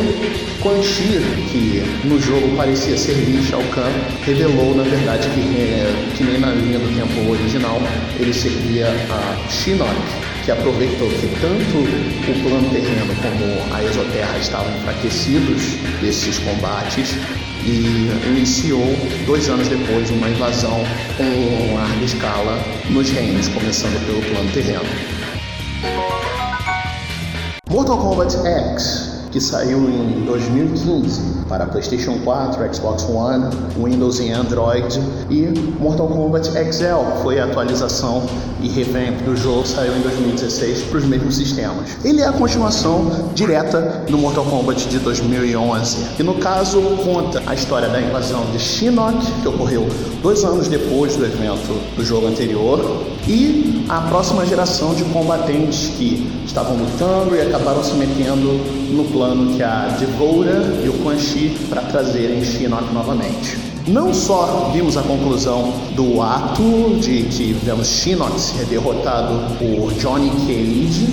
Quan 0.61 0.81
Chi, 0.81 1.21
que 1.51 2.07
no 2.07 2.19
jogo 2.19 2.55
parecia 2.57 2.97
servir 2.97 3.43
Shao 3.43 3.61
Kahn, 3.73 3.91
revelou 4.25 4.75
na 4.75 4.83
verdade 4.83 5.29
que, 5.29 5.39
é, 5.39 6.11
que 6.15 6.23
nem 6.23 6.39
na 6.39 6.49
linha 6.49 6.79
do 6.79 6.87
tempo 6.95 7.31
original 7.31 7.79
ele 8.19 8.33
servia 8.33 8.87
a 8.87 9.49
Shinnok, 9.49 9.93
que 10.47 10.51
aproveitou 10.53 11.09
que 11.09 11.27
tanto 11.41 11.77
o 11.77 12.41
plano 12.41 12.69
terreno 12.69 13.13
como 13.21 13.75
a 13.75 13.83
exoterra 13.83 14.37
estavam 14.37 14.73
enfraquecidos 14.77 15.61
desses 15.99 16.39
combates 16.39 17.17
e 17.65 18.07
iniciou 18.29 18.95
dois 19.25 19.49
anos 19.49 19.67
depois 19.67 20.09
uma 20.09 20.29
invasão 20.29 20.81
com 21.17 21.75
larga 21.75 22.05
escala 22.05 22.57
nos 22.89 23.09
reinos, 23.09 23.49
começando 23.49 24.01
pelo 24.05 24.21
plano 24.21 24.49
terreno. 24.53 24.85
Mortal 27.69 27.97
Kombat 27.97 28.37
X 28.37 29.27
que 29.33 29.41
saiu 29.41 29.89
em 29.89 30.23
2015 30.23 31.36
para 31.47 31.65
PlayStation 31.65 32.19
4, 32.23 32.73
Xbox 32.73 33.03
One, 33.09 33.49
Windows 33.81 34.19
e 34.19 34.31
Android, 34.31 34.99
e 35.29 35.47
Mortal 35.79 36.07
Kombat 36.07 36.49
XL 36.49 37.21
foi 37.21 37.39
a 37.39 37.45
atualização 37.45 38.23
e 38.61 38.67
revamp 38.67 39.21
do 39.23 39.35
jogo, 39.35 39.65
saiu 39.65 39.95
em 39.95 40.01
2016 40.01 40.83
para 40.83 40.97
os 40.97 41.05
mesmos 41.05 41.35
sistemas. 41.35 41.97
Ele 42.03 42.21
é 42.21 42.27
a 42.27 42.33
continuação 42.33 43.31
direta 43.33 44.03
do 44.09 44.17
Mortal 44.17 44.45
Kombat 44.45 44.87
de 44.87 44.99
2011, 44.99 46.15
que 46.15 46.23
no 46.23 46.35
caso 46.35 46.81
conta 47.03 47.41
a 47.45 47.53
história 47.53 47.89
da 47.89 48.01
invasão 48.01 48.45
de 48.51 48.59
Shinnok, 48.59 49.25
que 49.41 49.47
ocorreu 49.47 49.87
dois 50.21 50.43
anos 50.43 50.67
depois 50.67 51.15
do 51.15 51.25
evento 51.25 51.95
do 51.95 52.03
jogo 52.03 52.27
anterior, 52.27 52.79
e 53.27 53.85
a 53.89 54.01
próxima 54.01 54.45
geração 54.45 54.93
de 54.93 55.03
combatentes 55.05 55.91
que 55.97 56.29
estavam 56.45 56.75
lutando 56.77 57.35
e 57.35 57.41
acabaram 57.41 57.83
se 57.83 57.93
metendo 57.93 58.47
no 58.91 59.03
plano 59.05 59.53
que 59.55 59.63
a 59.63 59.87
Devoura 59.99 60.81
e 60.83 60.89
o 60.89 60.93
Quan 61.03 61.17
Chi 61.17 61.36
para 61.69 61.81
trazerem 61.83 62.43
Shinnok 62.43 62.93
novamente. 62.93 63.57
Não 63.87 64.13
só 64.13 64.69
vimos 64.73 64.97
a 64.97 65.01
conclusão 65.01 65.73
do 65.95 66.21
ato 66.21 66.97
de 66.99 67.23
que 67.23 67.53
vemos 67.63 67.87
Shinnok 67.87 68.39
ser 68.39 68.65
derrotado 68.65 69.55
por 69.57 69.93
Johnny 69.93 70.29
Cage 70.45 71.07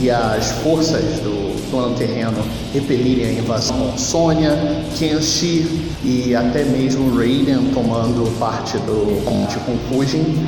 e 0.00 0.10
as 0.10 0.50
forças 0.62 1.20
do 1.20 1.41
plano 1.72 1.96
terreno 1.96 2.44
repelirem 2.72 3.26
a 3.26 3.32
invasão 3.32 3.96
Sônia, 3.96 4.84
Kenshi 4.96 5.90
e 6.04 6.34
até 6.36 6.64
mesmo 6.64 7.16
Raiden 7.16 7.70
tomando 7.72 8.38
parte 8.38 8.76
do 8.78 9.24
combate 9.24 9.58
com 9.60 9.72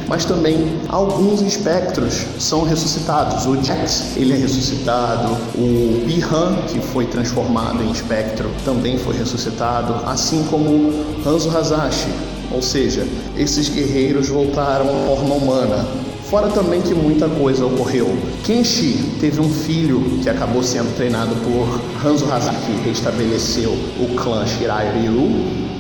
mas 0.07 0.25
também 0.25 0.79
alguns 0.89 1.41
espectros 1.41 2.27
são 2.39 2.63
ressuscitados. 2.65 3.47
O 3.47 3.63
Jax, 3.63 4.17
ele 4.17 4.35
é 4.35 4.37
ressuscitado, 4.37 5.33
o 5.55 6.05
Bihan, 6.07 6.57
que 6.69 6.81
foi 6.81 7.07
transformado 7.07 7.83
em 7.83 7.91
espectro, 7.91 8.51
também 8.65 8.99
foi 8.99 9.17
ressuscitado, 9.17 9.95
assim 10.07 10.45
como 10.51 10.93
Hanzo 11.27 11.57
Hazashi, 11.57 12.09
ou 12.53 12.61
seja, 12.61 13.07
esses 13.37 13.69
guerreiros 13.69 14.29
voltaram 14.29 14.89
à 14.89 15.07
forma 15.07 15.35
humana, 15.35 15.87
Fora 16.35 16.49
também 16.49 16.83
que 16.83 16.93
muita 16.93 17.29
coisa 17.29 17.65
ocorreu. 17.65 18.09
Kenshi 18.43 19.19
teve 19.21 19.41
um 19.41 19.49
filho 19.49 20.19
que 20.21 20.29
acabou 20.29 20.65
sendo 20.65 20.93
treinado 20.97 21.33
por 21.37 21.81
Hanzo 22.05 22.25
Hazaki, 22.29 22.73
que 22.83 22.89
restabeleceu 22.89 23.71
o 23.71 24.17
clã 24.17 24.45
Shirai 24.45 24.99
Ryu. 24.99 25.29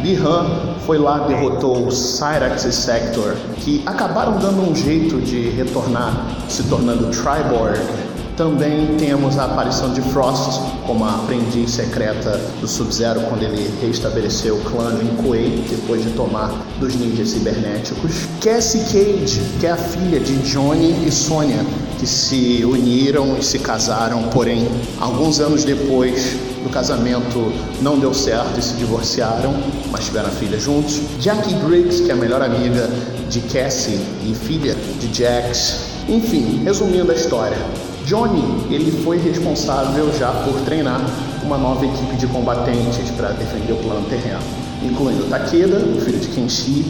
Bihan 0.00 0.76
foi 0.86 0.96
lá, 0.96 1.26
derrotou 1.26 1.90
Cyrax 1.90 2.66
e 2.66 2.72
Sector, 2.72 3.34
que 3.56 3.82
acabaram 3.84 4.38
dando 4.38 4.70
um 4.70 4.76
jeito 4.76 5.20
de 5.20 5.48
retornar, 5.48 6.24
se 6.48 6.62
tornando 6.62 7.10
Triborg 7.10 8.03
também 8.36 8.96
temos 8.96 9.38
a 9.38 9.44
aparição 9.44 9.92
de 9.92 10.00
Frost 10.00 10.60
como 10.86 11.04
a 11.04 11.14
aprendiz 11.14 11.70
secreta 11.70 12.40
do 12.60 12.66
Sub-Zero 12.66 13.20
quando 13.22 13.42
ele 13.42 13.72
reestabeleceu 13.80 14.56
o 14.56 14.60
clã 14.62 14.98
em 15.00 15.22
Kuei 15.22 15.64
depois 15.68 16.02
de 16.02 16.10
tomar 16.10 16.50
dos 16.78 16.94
ninjas 16.94 17.28
cibernéticos. 17.30 18.12
Cassie 18.42 18.80
Cage, 18.84 19.40
que 19.60 19.66
é 19.66 19.70
a 19.70 19.76
filha 19.76 20.18
de 20.18 20.36
Johnny 20.38 21.06
e 21.06 21.12
Sonya, 21.12 21.64
que 21.98 22.06
se 22.06 22.64
uniram 22.64 23.36
e 23.38 23.42
se 23.42 23.58
casaram, 23.58 24.24
porém, 24.24 24.68
alguns 25.00 25.40
anos 25.40 25.64
depois 25.64 26.36
do 26.62 26.70
casamento 26.70 27.52
não 27.80 27.98
deu 27.98 28.12
certo 28.12 28.58
e 28.58 28.62
se 28.62 28.74
divorciaram, 28.74 29.54
mas 29.90 30.06
tiveram 30.06 30.28
a 30.28 30.32
filha 30.32 30.58
juntos. 30.58 31.00
Jackie 31.20 31.54
Briggs, 31.54 32.02
que 32.02 32.10
é 32.10 32.14
a 32.14 32.16
melhor 32.16 32.42
amiga 32.42 32.90
de 33.28 33.40
Cassie 33.42 34.00
e 34.24 34.34
filha 34.34 34.74
de 34.98 35.16
Jax. 35.16 35.94
Enfim, 36.08 36.62
resumindo 36.64 37.10
a 37.10 37.14
história, 37.14 37.56
Johnny, 38.04 38.44
ele 38.70 38.90
foi 39.02 39.18
responsável 39.18 40.12
já 40.18 40.30
por 40.30 40.60
treinar 40.62 41.00
uma 41.42 41.56
nova 41.56 41.86
equipe 41.86 42.16
de 42.16 42.26
combatentes 42.26 43.10
para 43.16 43.28
defender 43.30 43.72
o 43.72 43.76
plano 43.76 44.06
terreno, 44.08 44.40
incluindo 44.82 45.24
Takeda, 45.24 45.80
filho 46.04 46.18
de 46.18 46.28
Kenshi, 46.28 46.84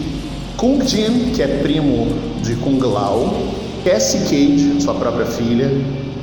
Kung 0.57 0.85
Jin, 0.85 1.33
que 1.33 1.42
é 1.42 1.46
primo 1.62 2.09
de 2.42 2.57
Kung 2.57 2.81
Lao, 2.81 3.33
Cassie 3.85 4.20
Cage, 4.20 4.81
sua 4.81 4.94
própria 4.94 5.27
filha, 5.27 5.70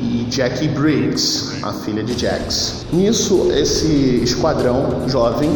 e 0.02 0.26
Jackie 0.30 0.68
Briggs, 0.68 1.64
a 1.64 1.72
filha 1.72 2.04
de 2.04 2.20
Jax. 2.20 2.86
Nisso, 2.92 3.50
esse 3.54 4.22
esquadrão 4.24 5.08
jovem 5.08 5.50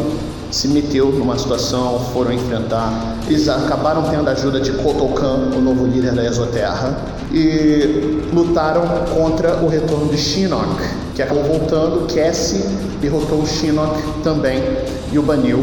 se 0.56 0.68
meteu 0.68 1.12
numa 1.12 1.36
situação, 1.38 2.00
foram 2.14 2.32
enfrentar. 2.32 3.18
Eles 3.28 3.46
acabaram 3.46 4.04
tendo 4.04 4.26
a 4.26 4.32
ajuda 4.32 4.58
de 4.58 4.72
Kotokan, 4.72 5.50
o 5.54 5.60
novo 5.60 5.84
líder 5.84 6.14
da 6.14 6.24
Exoterra, 6.24 6.96
e 7.30 8.26
lutaram 8.32 8.82
contra 9.14 9.56
o 9.56 9.68
retorno 9.68 10.08
de 10.08 10.16
Shinnok, 10.16 10.82
que 11.14 11.20
acabou 11.20 11.44
voltando. 11.44 12.06
Cassie 12.06 12.64
derrotou 13.02 13.42
o 13.42 13.46
Shinnok 13.46 14.02
também 14.24 14.62
e 15.12 15.18
o 15.18 15.22
baniu. 15.22 15.62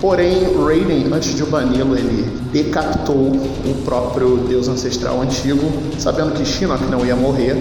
Porém, 0.00 0.56
Raiden, 0.56 1.12
antes 1.12 1.36
de 1.36 1.42
o 1.42 1.46
bani-lo, 1.46 1.94
ele 1.94 2.26
decapitou 2.50 3.18
o 3.18 3.82
próprio 3.84 4.38
deus 4.48 4.66
ancestral 4.66 5.20
antigo, 5.20 5.70
sabendo 5.98 6.32
que 6.32 6.42
Shinnok 6.42 6.86
não 6.86 7.04
ia 7.04 7.14
morrer, 7.14 7.54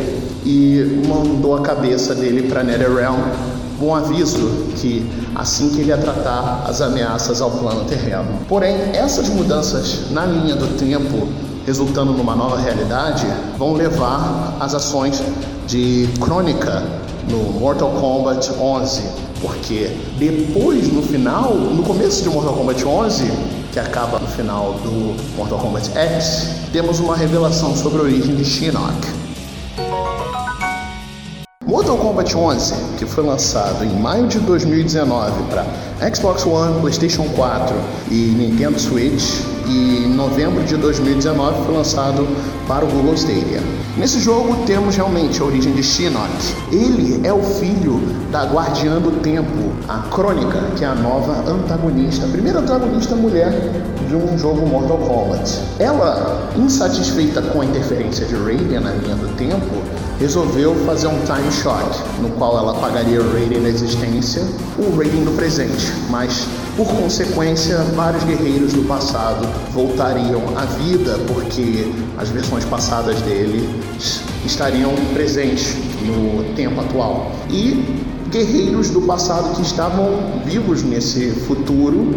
e 0.46 1.04
mandou 1.06 1.54
a 1.54 1.62
cabeça 1.62 2.16
dele 2.16 2.48
para 2.48 2.64
Netherrealm 2.64 3.20
um 3.86 3.96
aviso 3.96 4.68
que 4.76 5.10
assim 5.36 5.70
que 5.70 5.82
ele 5.82 5.90
ia 5.90 5.98
tratar 5.98 6.66
as 6.68 6.82
ameaças 6.82 7.42
ao 7.42 7.52
plano 7.52 7.86
terreno. 7.86 8.40
Porém, 8.48 8.76
essas 8.94 9.30
mudanças 9.30 10.12
na 10.12 10.26
linha 10.26 10.56
do 10.56 10.68
tempo 10.78 11.28
resultando 11.66 12.14
numa 12.14 12.36
nova 12.36 12.60
realidade, 12.60 13.26
vão 13.58 13.74
levar 13.74 14.58
as 14.60 14.74
ações 14.74 15.22
de 15.68 16.10
Crônica 16.20 16.84
no 17.30 17.60
Mortal 17.60 17.92
Kombat 17.92 18.52
11, 18.60 19.02
porque 19.42 19.96
depois 20.18 20.92
no 20.92 21.02
final, 21.02 21.54
no 21.54 21.84
começo 21.84 22.24
de 22.24 22.30
Mortal 22.30 22.54
Kombat 22.54 22.86
11, 22.86 23.32
que 23.72 23.80
acaba 23.80 24.20
no 24.20 24.28
final 24.28 24.74
do 24.84 25.16
Mortal 25.38 25.60
Kombat 25.60 25.92
X, 25.96 26.48
temos 26.74 27.00
uma 27.00 27.16
revelação 27.16 27.76
sobre 27.76 28.00
a 28.00 28.04
origem 28.04 28.36
de 28.36 28.44
Shinnok. 28.44 29.08
Mortal 31.82 31.98
Kombat 31.98 32.38
11, 32.38 32.74
que 33.00 33.08
foi 33.08 33.26
lançado 33.26 33.84
em 33.84 34.00
maio 34.00 34.28
de 34.28 34.38
2019 34.38 35.32
para 35.50 35.66
Xbox 36.14 36.46
One, 36.46 36.80
PlayStation 36.80 37.24
4 37.36 37.76
e 38.12 38.36
Nintendo 38.38 38.80
Switch, 38.80 39.42
e 39.68 40.06
em 40.06 40.14
novembro 40.14 40.64
de 40.64 40.78
2019 40.78 41.66
foi 41.66 41.76
lançado 41.76 42.28
para 42.68 42.86
o 42.86 42.88
Google 42.88 43.16
Stadia. 43.16 43.64
Nesse 43.98 44.20
jogo 44.20 44.64
temos 44.68 44.96
realmente 44.96 45.42
a 45.42 45.46
origem 45.46 45.74
de 45.74 45.82
Shinnok. 45.82 46.30
Ele 46.72 47.20
é 47.26 47.34
o 47.34 47.42
filho 47.42 48.00
da 48.32 48.44
Guardiã 48.44 49.00
do 49.00 49.20
Tempo, 49.20 49.74
a 49.88 50.04
Crônica, 50.12 50.62
que 50.78 50.86
é 50.86 50.88
a 50.88 50.94
nova 50.94 51.50
antagonista, 51.50 52.28
a 52.28 52.30
primeira 52.30 52.60
antagonista 52.60 53.16
mulher 53.16 53.52
de 54.08 54.16
um 54.16 54.38
jogo 54.38 54.68
Mortal 54.68 55.00
Kombat. 55.00 55.60
Ela, 55.80 56.48
insatisfeita 56.56 57.42
com 57.42 57.62
a 57.62 57.66
interferência 57.66 58.28
de 58.28 58.36
Raiden 58.36 58.82
na 58.82 58.92
linha 58.92 59.16
do 59.16 59.36
tempo, 59.36 59.66
resolveu 60.22 60.76
fazer 60.86 61.08
um 61.08 61.20
time 61.22 61.52
shock, 61.52 61.84
no 62.22 62.30
qual 62.38 62.56
ela 62.56 62.74
apagaria 62.74 63.20
o 63.20 63.34
Raiden 63.34 63.64
da 63.64 63.70
existência, 63.70 64.44
o 64.78 64.96
Raiden 64.96 65.26
do 65.26 65.36
presente, 65.36 65.92
mas 66.12 66.48
por 66.78 66.88
consequência, 66.88 67.78
vários 67.96 68.24
guerreiros 68.24 68.72
do 68.72 68.88
passado 68.88 69.48
voltariam 69.74 70.42
à 70.56 70.66
vida 70.66 71.18
porque 71.28 71.92
as 72.20 72.30
versões 72.30 72.64
passadas 72.66 73.20
dele 73.22 73.68
estariam 74.46 74.94
presentes 75.14 75.76
no 76.06 76.54
tempo 76.56 76.80
atual. 76.82 77.32
E 77.50 78.06
guerreiros 78.32 78.90
do 78.90 79.02
passado 79.02 79.54
que 79.56 79.62
estavam 79.62 80.42
vivos 80.46 80.82
nesse 80.84 81.32
futuro 81.32 82.16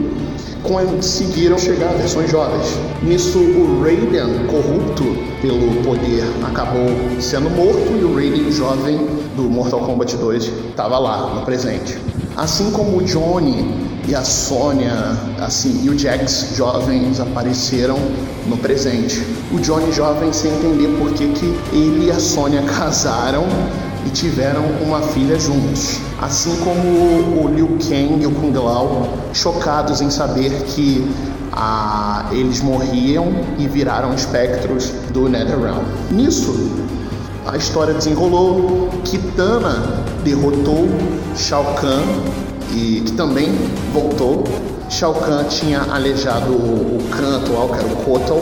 conseguiram 0.62 1.58
chegar 1.58 1.90
a 1.90 1.94
versões 1.94 2.30
jovens. 2.30 2.78
Nisso, 3.02 3.38
o 3.38 3.82
Raiden, 3.82 4.46
corrupto 4.46 5.04
pelo 5.42 5.82
poder, 5.82 6.24
acabou 6.46 6.88
sendo 7.20 7.50
morto 7.50 7.92
e 8.00 8.04
o 8.04 8.14
Raiden 8.14 8.50
jovem 8.50 8.96
do 9.36 9.42
Mortal 9.42 9.80
Kombat 9.80 10.16
2 10.16 10.44
estava 10.70 10.98
lá, 10.98 11.34
no 11.34 11.44
presente. 11.44 11.98
Assim 12.36 12.70
como 12.70 12.98
o 12.98 13.04
Johnny 13.04 13.84
e 14.08 14.14
a 14.14 14.22
Sônia, 14.22 14.92
assim, 15.40 15.84
e 15.84 15.90
o 15.90 15.98
Jax 15.98 16.54
jovens 16.56 17.20
apareceram 17.20 17.98
no 18.46 18.56
presente. 18.56 19.22
O 19.52 19.58
Johnny 19.58 19.92
jovem 19.92 20.32
sem 20.32 20.50
entender 20.52 20.88
por 20.98 21.12
que, 21.12 21.28
que 21.28 21.46
ele 21.72 22.06
e 22.06 22.10
a 22.10 22.18
Sônia 22.18 22.62
casaram 22.78 23.44
e 24.06 24.10
tiveram 24.10 24.64
uma 24.82 25.00
filha 25.00 25.38
juntos. 25.38 26.00
Assim 26.20 26.56
como 26.58 26.80
o 27.42 27.50
Liu 27.54 27.78
Kang 27.78 28.22
e 28.22 28.26
o 28.26 28.30
Kung 28.30 28.52
Lao, 28.52 29.08
chocados 29.32 30.00
em 30.00 30.10
saber 30.10 30.50
que 30.64 31.06
ah, 31.52 32.26
eles 32.32 32.60
morriam 32.60 33.32
e 33.58 33.66
viraram 33.66 34.14
espectros 34.14 34.92
do 35.12 35.28
Netherrealm. 35.28 35.84
Nisso, 36.10 36.54
a 37.46 37.56
história 37.56 37.94
desenrolou, 37.94 38.88
Kitana 39.04 40.04
derrotou 40.24 40.88
Shao 41.36 41.74
Kahn 41.74 42.02
e 42.72 43.02
que 43.04 43.12
também 43.12 43.52
voltou. 43.92 44.44
Shao 44.88 45.14
Kahn 45.14 45.44
tinha 45.44 45.80
aleijado 45.82 46.52
o, 46.52 46.98
o 46.98 47.08
Khan 47.10 47.36
atual, 47.36 47.68
que 47.68 47.78
era 47.78 47.86
o 47.86 47.96
Kotal. 47.96 48.40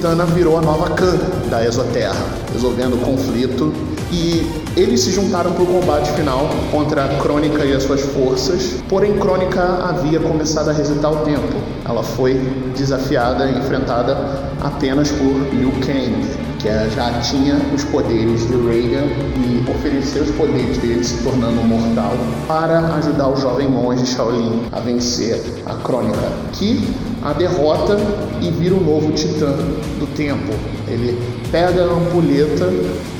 Tana 0.00 0.24
virou 0.24 0.58
a 0.58 0.60
nova 0.60 0.90
Khan 0.90 1.16
da 1.48 1.64
Exoterra, 1.64 2.24
resolvendo 2.52 2.94
o 2.94 2.98
conflito. 2.98 3.72
E 4.10 4.61
eles 4.76 5.00
se 5.00 5.12
juntaram 5.12 5.52
para 5.52 5.62
o 5.62 5.66
combate 5.66 6.10
final 6.12 6.48
contra 6.70 7.08
Crônica 7.20 7.64
e 7.64 7.72
as 7.72 7.82
suas 7.82 8.00
forças. 8.00 8.82
Porém, 8.88 9.18
Crônica 9.18 9.60
havia 9.60 10.18
começado 10.18 10.70
a 10.70 10.72
resetar 10.72 11.12
o 11.12 11.16
tempo. 11.24 11.52
Ela 11.84 12.02
foi 12.02 12.34
desafiada 12.76 13.46
e 13.46 13.58
enfrentada 13.58 14.16
apenas 14.60 15.10
por 15.10 15.32
Liu 15.52 15.72
Kang 15.84 16.42
que 16.62 16.68
já 16.94 17.12
tinha 17.20 17.56
os 17.74 17.82
poderes 17.82 18.46
de 18.46 18.54
Reagan 18.54 19.06
e 19.36 19.68
ofereceu 19.68 20.22
os 20.22 20.30
poderes 20.30 20.78
dele, 20.78 21.02
se 21.02 21.20
tornando 21.24 21.60
mortal, 21.62 22.12
para 22.46 22.78
ajudar 22.94 23.28
o 23.30 23.36
jovem 23.36 23.68
monge 23.68 24.06
Shaolin 24.06 24.62
a 24.70 24.78
vencer 24.78 25.42
a 25.66 25.74
Crônica, 25.74 26.30
que 26.52 26.88
a 27.20 27.32
derrota 27.32 27.96
e 28.40 28.48
vira 28.50 28.76
o 28.76 28.80
novo 28.80 29.10
titã 29.10 29.52
do 29.98 30.06
tempo. 30.14 30.52
Ele 30.86 31.18
pega 31.52 31.82
a 31.82 31.92
ampulheta 31.92 32.66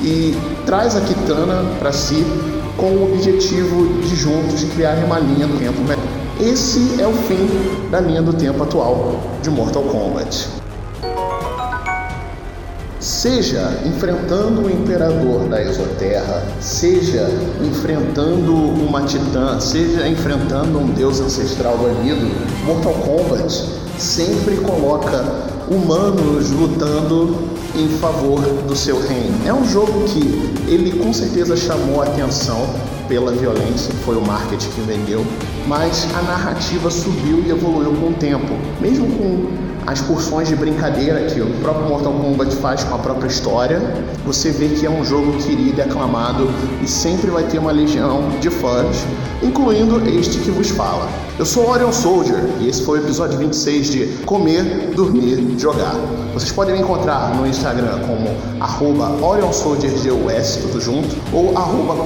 e 0.01 0.35
traz 0.65 0.95
a 0.95 1.01
Kitana 1.01 1.63
para 1.77 1.93
si 1.93 2.25
com 2.75 2.87
o 2.87 3.13
objetivo 3.13 4.01
de 4.01 4.15
juntos 4.15 4.63
criarem 4.73 5.03
uma 5.03 5.19
linha 5.19 5.45
do 5.45 5.59
tempo 5.59 5.77
Esse 6.41 6.99
é 6.99 7.07
o 7.07 7.13
fim 7.13 7.47
da 7.91 8.01
linha 8.01 8.23
do 8.23 8.33
tempo 8.33 8.63
atual 8.63 9.21
de 9.43 9.51
Mortal 9.51 9.83
Kombat. 9.83 10.49
Seja 12.99 13.81
enfrentando 13.85 14.61
o 14.61 14.69
imperador 14.71 15.47
da 15.47 15.61
exoterra, 15.61 16.43
seja 16.59 17.29
enfrentando 17.61 18.55
uma 18.55 19.03
titã, 19.03 19.59
seja 19.59 20.07
enfrentando 20.07 20.79
um 20.79 20.87
deus 20.87 21.19
ancestral 21.19 21.77
banido, 21.77 22.31
Mortal 22.65 22.93
Kombat 22.93 23.69
sempre 23.99 24.55
coloca 24.57 25.23
humanos 25.69 26.49
lutando 26.51 27.53
em 27.75 27.87
favor 27.99 28.41
do 28.41 28.75
seu 28.75 28.99
reino. 28.99 29.35
É 29.45 29.53
um 29.53 29.65
jogo 29.65 30.05
que 30.05 30.71
ele 30.71 30.91
com 30.91 31.11
certeza 31.11 31.55
chamou 31.55 32.01
a 32.01 32.05
atenção 32.05 32.67
pela 33.07 33.31
violência, 33.31 33.93
foi 34.05 34.15
o 34.15 34.21
marketing 34.21 34.69
que 34.69 34.81
vendeu, 34.81 35.25
mas 35.67 36.07
a 36.15 36.21
narrativa 36.21 36.89
subiu 36.89 37.43
e 37.45 37.49
evoluiu 37.49 37.93
com 37.93 38.09
o 38.09 38.13
tempo. 38.13 38.53
Mesmo 38.79 39.07
com 39.07 39.72
as 39.85 40.01
porções 40.01 40.47
de 40.47 40.55
brincadeira 40.55 41.25
que 41.25 41.41
o 41.41 41.47
próprio 41.61 41.87
Mortal 41.87 42.13
Kombat 42.13 42.55
faz 42.57 42.83
com 42.83 42.95
a 42.95 42.99
própria 42.99 43.27
história, 43.27 43.81
você 44.25 44.51
vê 44.51 44.69
que 44.69 44.85
é 44.85 44.89
um 44.89 45.03
jogo 45.03 45.33
querido 45.37 45.79
e 45.79 45.81
aclamado 45.81 46.49
e 46.81 46.87
sempre 46.87 47.29
vai 47.29 47.43
ter 47.43 47.59
uma 47.59 47.71
legião 47.71 48.29
de 48.39 48.49
fãs, 48.49 49.05
incluindo 49.41 50.01
este 50.09 50.39
que 50.39 50.51
vos 50.51 50.69
fala. 50.69 51.09
Eu 51.37 51.45
sou 51.45 51.69
Orion 51.69 51.91
Soldier 51.91 52.39
e 52.61 52.69
esse 52.69 52.83
foi 52.83 52.99
o 52.99 53.03
episódio 53.03 53.37
26 53.39 53.87
de 53.87 54.05
Comer, 54.25 54.91
Dormir, 54.95 55.57
Jogar. 55.57 55.95
Vocês 56.33 56.51
podem 56.51 56.75
me 56.75 56.81
encontrar 56.81 57.35
no 57.35 57.45
Instagram 57.45 57.99
como 58.07 58.29
arroba 58.59 59.23
OrionSoldierGUS, 59.23 60.57
tudo 60.61 60.81
junto, 60.81 61.15
ou 61.31 61.53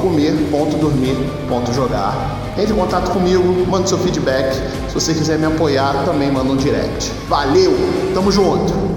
comer.dormir.jogar. 0.01 2.46
Entre 2.57 2.73
em 2.73 2.75
contato 2.75 3.11
comigo, 3.11 3.43
manda 3.67 3.85
seu 3.85 3.99
feedback. 3.99 4.55
Se 4.87 4.93
você 4.95 5.13
quiser 5.13 5.37
me 5.37 5.45
apoiar, 5.45 5.93
também 6.05 6.31
manda 6.31 6.51
um 6.51 6.55
direct. 6.55 7.11
Valeu, 7.29 7.71
tamo 8.15 8.31
junto! 8.31 8.96